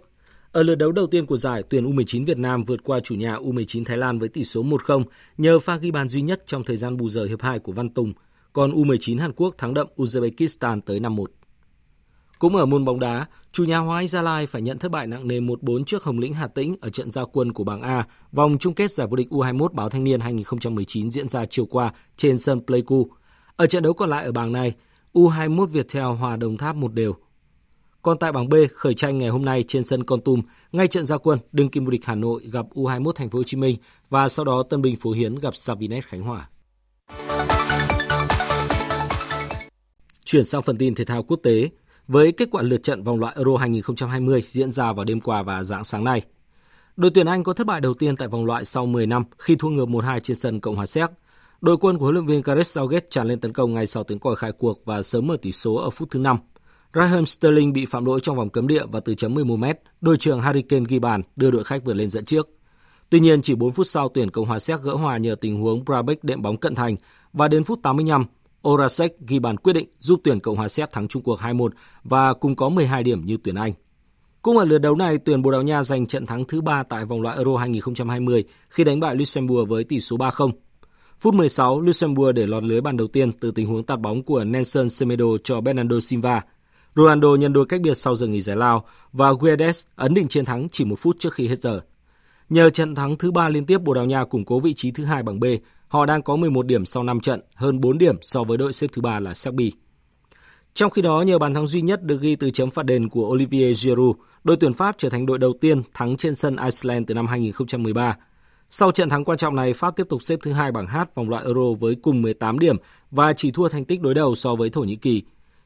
[0.52, 3.36] Ở lượt đấu đầu tiên của giải, tuyển U19 Việt Nam vượt qua chủ nhà
[3.36, 5.04] U19 Thái Lan với tỷ số 1-0
[5.38, 7.90] nhờ pha ghi bàn duy nhất trong thời gian bù giờ hiệp 2 của Văn
[7.90, 8.14] Tùng,
[8.54, 11.26] còn U19 Hàn Quốc thắng đậm Uzbekistan tới 5-1.
[12.44, 15.28] Cũng ở môn bóng đá, chủ nhà Hoa Gia Lai phải nhận thất bại nặng
[15.28, 18.58] nề 1-4 trước Hồng Lĩnh Hà Tĩnh ở trận giao quân của bảng A, vòng
[18.60, 22.38] chung kết giải vô địch U21 báo thanh niên 2019 diễn ra chiều qua trên
[22.38, 23.08] sân Pleiku.
[23.56, 24.74] Ở trận đấu còn lại ở bảng này,
[25.14, 27.16] U21 Viettel hòa Đồng Tháp một đều.
[28.02, 30.42] Còn tại bảng B, khởi tranh ngày hôm nay trên sân Con Tum,
[30.72, 33.44] ngay trận giao quân, đương kim vô địch Hà Nội gặp U21 Thành phố Hồ
[33.44, 33.78] Chí Minh
[34.10, 36.50] và sau đó Tân Bình Phú Hiến gặp Savinet Khánh Hòa.
[40.26, 41.70] Chuyển sang phần tin thể thao quốc tế,
[42.08, 45.64] với kết quả lượt trận vòng loại Euro 2020 diễn ra vào đêm qua và
[45.64, 46.22] dạng sáng nay.
[46.96, 49.56] Đội tuyển Anh có thất bại đầu tiên tại vòng loại sau 10 năm khi
[49.56, 51.10] thua ngược 1-2 trên sân Cộng hòa Séc.
[51.62, 54.20] Đội quân của huấn luyện viên Gareth Southgate tràn lên tấn công ngay sau tiếng
[54.20, 56.38] còi khai cuộc và sớm mở tỷ số ở phút thứ 5.
[56.94, 59.66] Raheem Sterling bị phạm lỗi trong vòng cấm địa và từ chấm 11 m
[60.02, 62.50] đội trưởng Harry Kane ghi bàn đưa đội khách vượt lên dẫn trước.
[63.10, 65.86] Tuy nhiên, chỉ 4 phút sau tuyển Cộng hòa Séc gỡ hòa nhờ tình huống
[65.86, 66.96] Brabeck đệm bóng cận thành
[67.34, 68.26] và đến phút 85,
[68.68, 71.70] Orasek ghi bàn quyết định giúp tuyển Cộng hòa Séc thắng Trung Quốc 2-1
[72.04, 73.74] và cùng có 12 điểm như tuyển Anh.
[74.42, 77.06] Cũng ở lượt đấu này, tuyển Bồ Đào Nha giành trận thắng thứ 3 tại
[77.06, 80.52] vòng loại Euro 2020 khi đánh bại Luxembourg với tỷ số 3-0.
[81.18, 84.44] Phút 16, Luxembourg để lọt lưới bàn đầu tiên từ tình huống tạt bóng của
[84.44, 86.42] Nelson Semedo cho Bernardo Silva.
[86.96, 90.46] Ronaldo nhân đôi cách biệt sau giờ nghỉ giải lao và Guedes ấn định chiến
[90.46, 91.82] thắng chỉ một phút trước khi hết giờ.
[92.50, 95.06] Nhờ trận thắng thứ ba liên tiếp, Bồ Đào Nha củng cố vị trí thứ
[95.06, 95.46] hai bảng B
[95.94, 98.88] Họ đang có 11 điểm sau 5 trận, hơn 4 điểm so với đội xếp
[98.94, 99.70] thứ ba là Serbia.
[100.74, 103.30] Trong khi đó, nhờ bàn thắng duy nhất được ghi từ chấm phạt đền của
[103.30, 107.14] Olivier Giroud, đội tuyển Pháp trở thành đội đầu tiên thắng trên sân Iceland từ
[107.14, 108.18] năm 2013.
[108.70, 111.30] Sau trận thắng quan trọng này, Pháp tiếp tục xếp thứ hai bảng H vòng
[111.30, 112.76] loại Euro với cùng 18 điểm
[113.12, 115.22] và chỉ thua thành tích đối đầu so với Thổ Nhĩ Kỳ.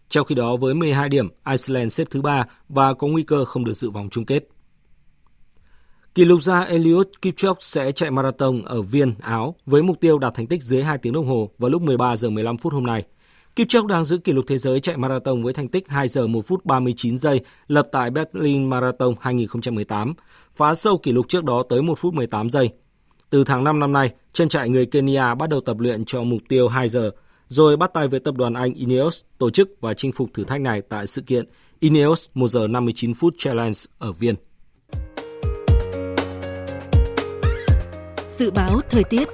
[0.09, 3.63] Trong khi đó, với 12 điểm, Iceland xếp thứ ba và có nguy cơ không
[3.63, 4.47] được dự vòng chung kết.
[6.17, 10.33] Kỷ lục gia Eliud Kipchoge sẽ chạy marathon ở Viên, Áo với mục tiêu đạt
[10.35, 13.03] thành tích dưới 2 tiếng đồng hồ vào lúc 13 giờ 15 phút hôm nay.
[13.55, 16.41] Kipchoge đang giữ kỷ lục thế giới chạy marathon với thành tích 2 giờ 1
[16.47, 20.13] phút 39 giây lập tại Berlin Marathon 2018,
[20.55, 22.69] phá sâu kỷ lục trước đó tới 1 phút 18 giây.
[23.29, 26.41] Từ tháng 5 năm nay, chân chạy người Kenya bắt đầu tập luyện cho mục
[26.49, 27.11] tiêu 2 giờ,
[27.47, 30.61] rồi bắt tay với tập đoàn Anh Ineos tổ chức và chinh phục thử thách
[30.61, 31.45] này tại sự kiện
[31.79, 34.35] Ineos 1 giờ 59 phút Challenge ở Viên.
[38.37, 39.27] Dự báo thời tiết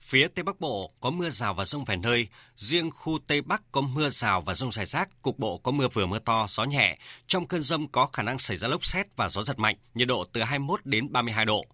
[0.00, 3.62] Phía Tây Bắc Bộ có mưa rào và rông vài nơi, riêng khu Tây Bắc
[3.72, 6.64] có mưa rào và rông rải rác, cục bộ có mưa vừa mưa to, gió
[6.64, 6.98] nhẹ.
[7.26, 10.08] Trong cơn rông có khả năng xảy ra lốc xét và gió giật mạnh, nhiệt
[10.08, 11.64] độ từ 21 đến 32 độ.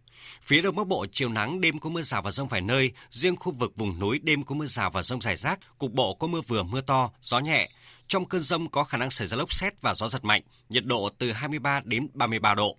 [0.43, 3.37] Phía Đông Bắc Bộ chiều nắng, đêm có mưa rào và rông vài nơi, riêng
[3.37, 6.27] khu vực vùng núi đêm có mưa rào và rông rải rác, cục bộ có
[6.27, 7.69] mưa vừa mưa to, gió nhẹ.
[8.09, 10.85] Trong cơn rông có khả năng xảy ra lốc xét và gió giật mạnh, nhiệt
[10.85, 12.77] độ từ 23 đến 33 độ.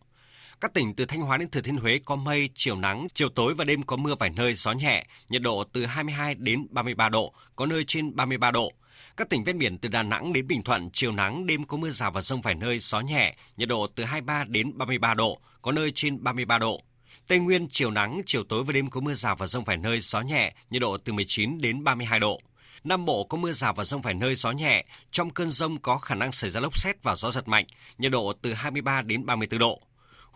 [0.62, 3.53] Các tỉnh từ Thanh Hóa đến Thừa Thiên Huế có mây, chiều nắng, chiều tối
[3.53, 7.34] và đêm có mưa vài nơi, gió nhẹ, nhiệt độ từ 22 đến 33 độ,
[7.55, 8.72] có nơi trên 33 độ.
[9.18, 11.89] Các tỉnh ven biển từ Đà Nẵng đến Bình Thuận, chiều nắng, đêm có mưa
[11.89, 15.72] rào và rông vài nơi, gió nhẹ, nhiệt độ từ 23 đến 33 độ, có
[15.72, 16.82] nơi trên 33 độ.
[17.28, 19.99] Tây Nguyên, chiều nắng, chiều tối và đêm có mưa rào và rông vài nơi,
[19.99, 22.41] gió nhẹ, nhiệt độ từ 19 đến 32 độ.
[22.84, 25.97] Nam Bộ có mưa rào và rông vài nơi gió nhẹ, trong cơn rông có
[25.97, 27.66] khả năng xảy ra lốc xét và gió giật mạnh,
[27.97, 29.82] nhiệt độ từ 23 đến 34 độ.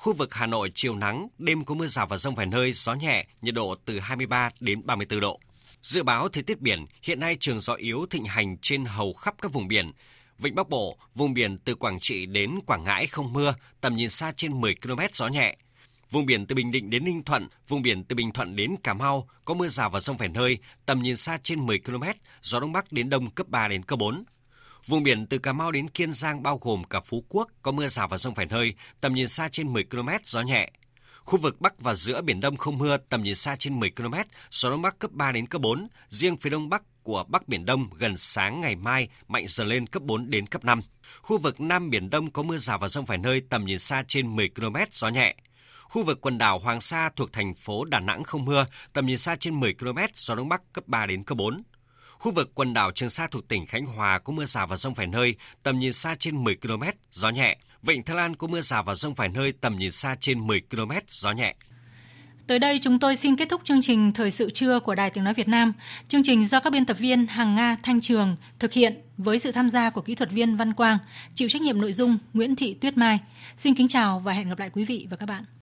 [0.01, 2.93] Khu vực Hà Nội chiều nắng, đêm có mưa rào và rông vài nơi, gió
[2.93, 5.39] nhẹ, nhiệt độ từ 23 đến 34 độ.
[5.81, 9.35] Dự báo thời tiết biển, hiện nay trường gió yếu thịnh hành trên hầu khắp
[9.41, 9.91] các vùng biển.
[10.37, 14.09] Vịnh Bắc Bộ, vùng biển từ Quảng Trị đến Quảng Ngãi không mưa, tầm nhìn
[14.09, 15.57] xa trên 10 km gió nhẹ.
[16.09, 18.93] Vùng biển từ Bình Định đến Ninh Thuận, vùng biển từ Bình Thuận đến Cà
[18.93, 22.03] Mau có mưa rào và rông vài nơi, tầm nhìn xa trên 10 km,
[22.41, 24.23] gió đông bắc đến đông cấp 3 đến cấp 4.
[24.87, 27.87] Vùng biển từ Cà Mau đến Kiên Giang bao gồm cả Phú Quốc có mưa
[27.87, 30.71] rào và rông vài nơi, tầm nhìn xa trên 10 km, gió nhẹ.
[31.23, 34.13] Khu vực Bắc và giữa Biển Đông không mưa, tầm nhìn xa trên 10 km,
[34.51, 35.87] gió Đông Bắc cấp 3 đến cấp 4.
[36.09, 39.87] Riêng phía Đông Bắc của Bắc Biển Đông gần sáng ngày mai mạnh dần lên
[39.87, 40.81] cấp 4 đến cấp 5.
[41.21, 44.03] Khu vực Nam Biển Đông có mưa rào và rông vài nơi, tầm nhìn xa
[44.07, 45.35] trên 10 km, gió nhẹ.
[45.83, 49.17] Khu vực quần đảo Hoàng Sa thuộc thành phố Đà Nẵng không mưa, tầm nhìn
[49.17, 51.63] xa trên 10 km, gió Đông Bắc cấp 3 đến cấp 4.
[52.21, 54.93] Khu vực quần đảo Trường Sa thuộc tỉnh Khánh Hòa có mưa rào và rông
[54.93, 57.57] vài nơi, tầm nhìn xa trên 10 km, gió nhẹ.
[57.83, 60.61] Vịnh Thái Lan có mưa rào và rông vài nơi, tầm nhìn xa trên 10
[60.61, 61.55] km, gió nhẹ.
[62.47, 65.23] Tới đây chúng tôi xin kết thúc chương trình Thời sự trưa của Đài Tiếng
[65.23, 65.73] Nói Việt Nam.
[66.07, 69.51] Chương trình do các biên tập viên Hằng Nga, Thanh Trường thực hiện với sự
[69.51, 70.97] tham gia của kỹ thuật viên Văn Quang,
[71.35, 73.19] chịu trách nhiệm nội dung Nguyễn Thị Tuyết Mai.
[73.57, 75.45] Xin kính chào và hẹn gặp lại quý vị và các bạn.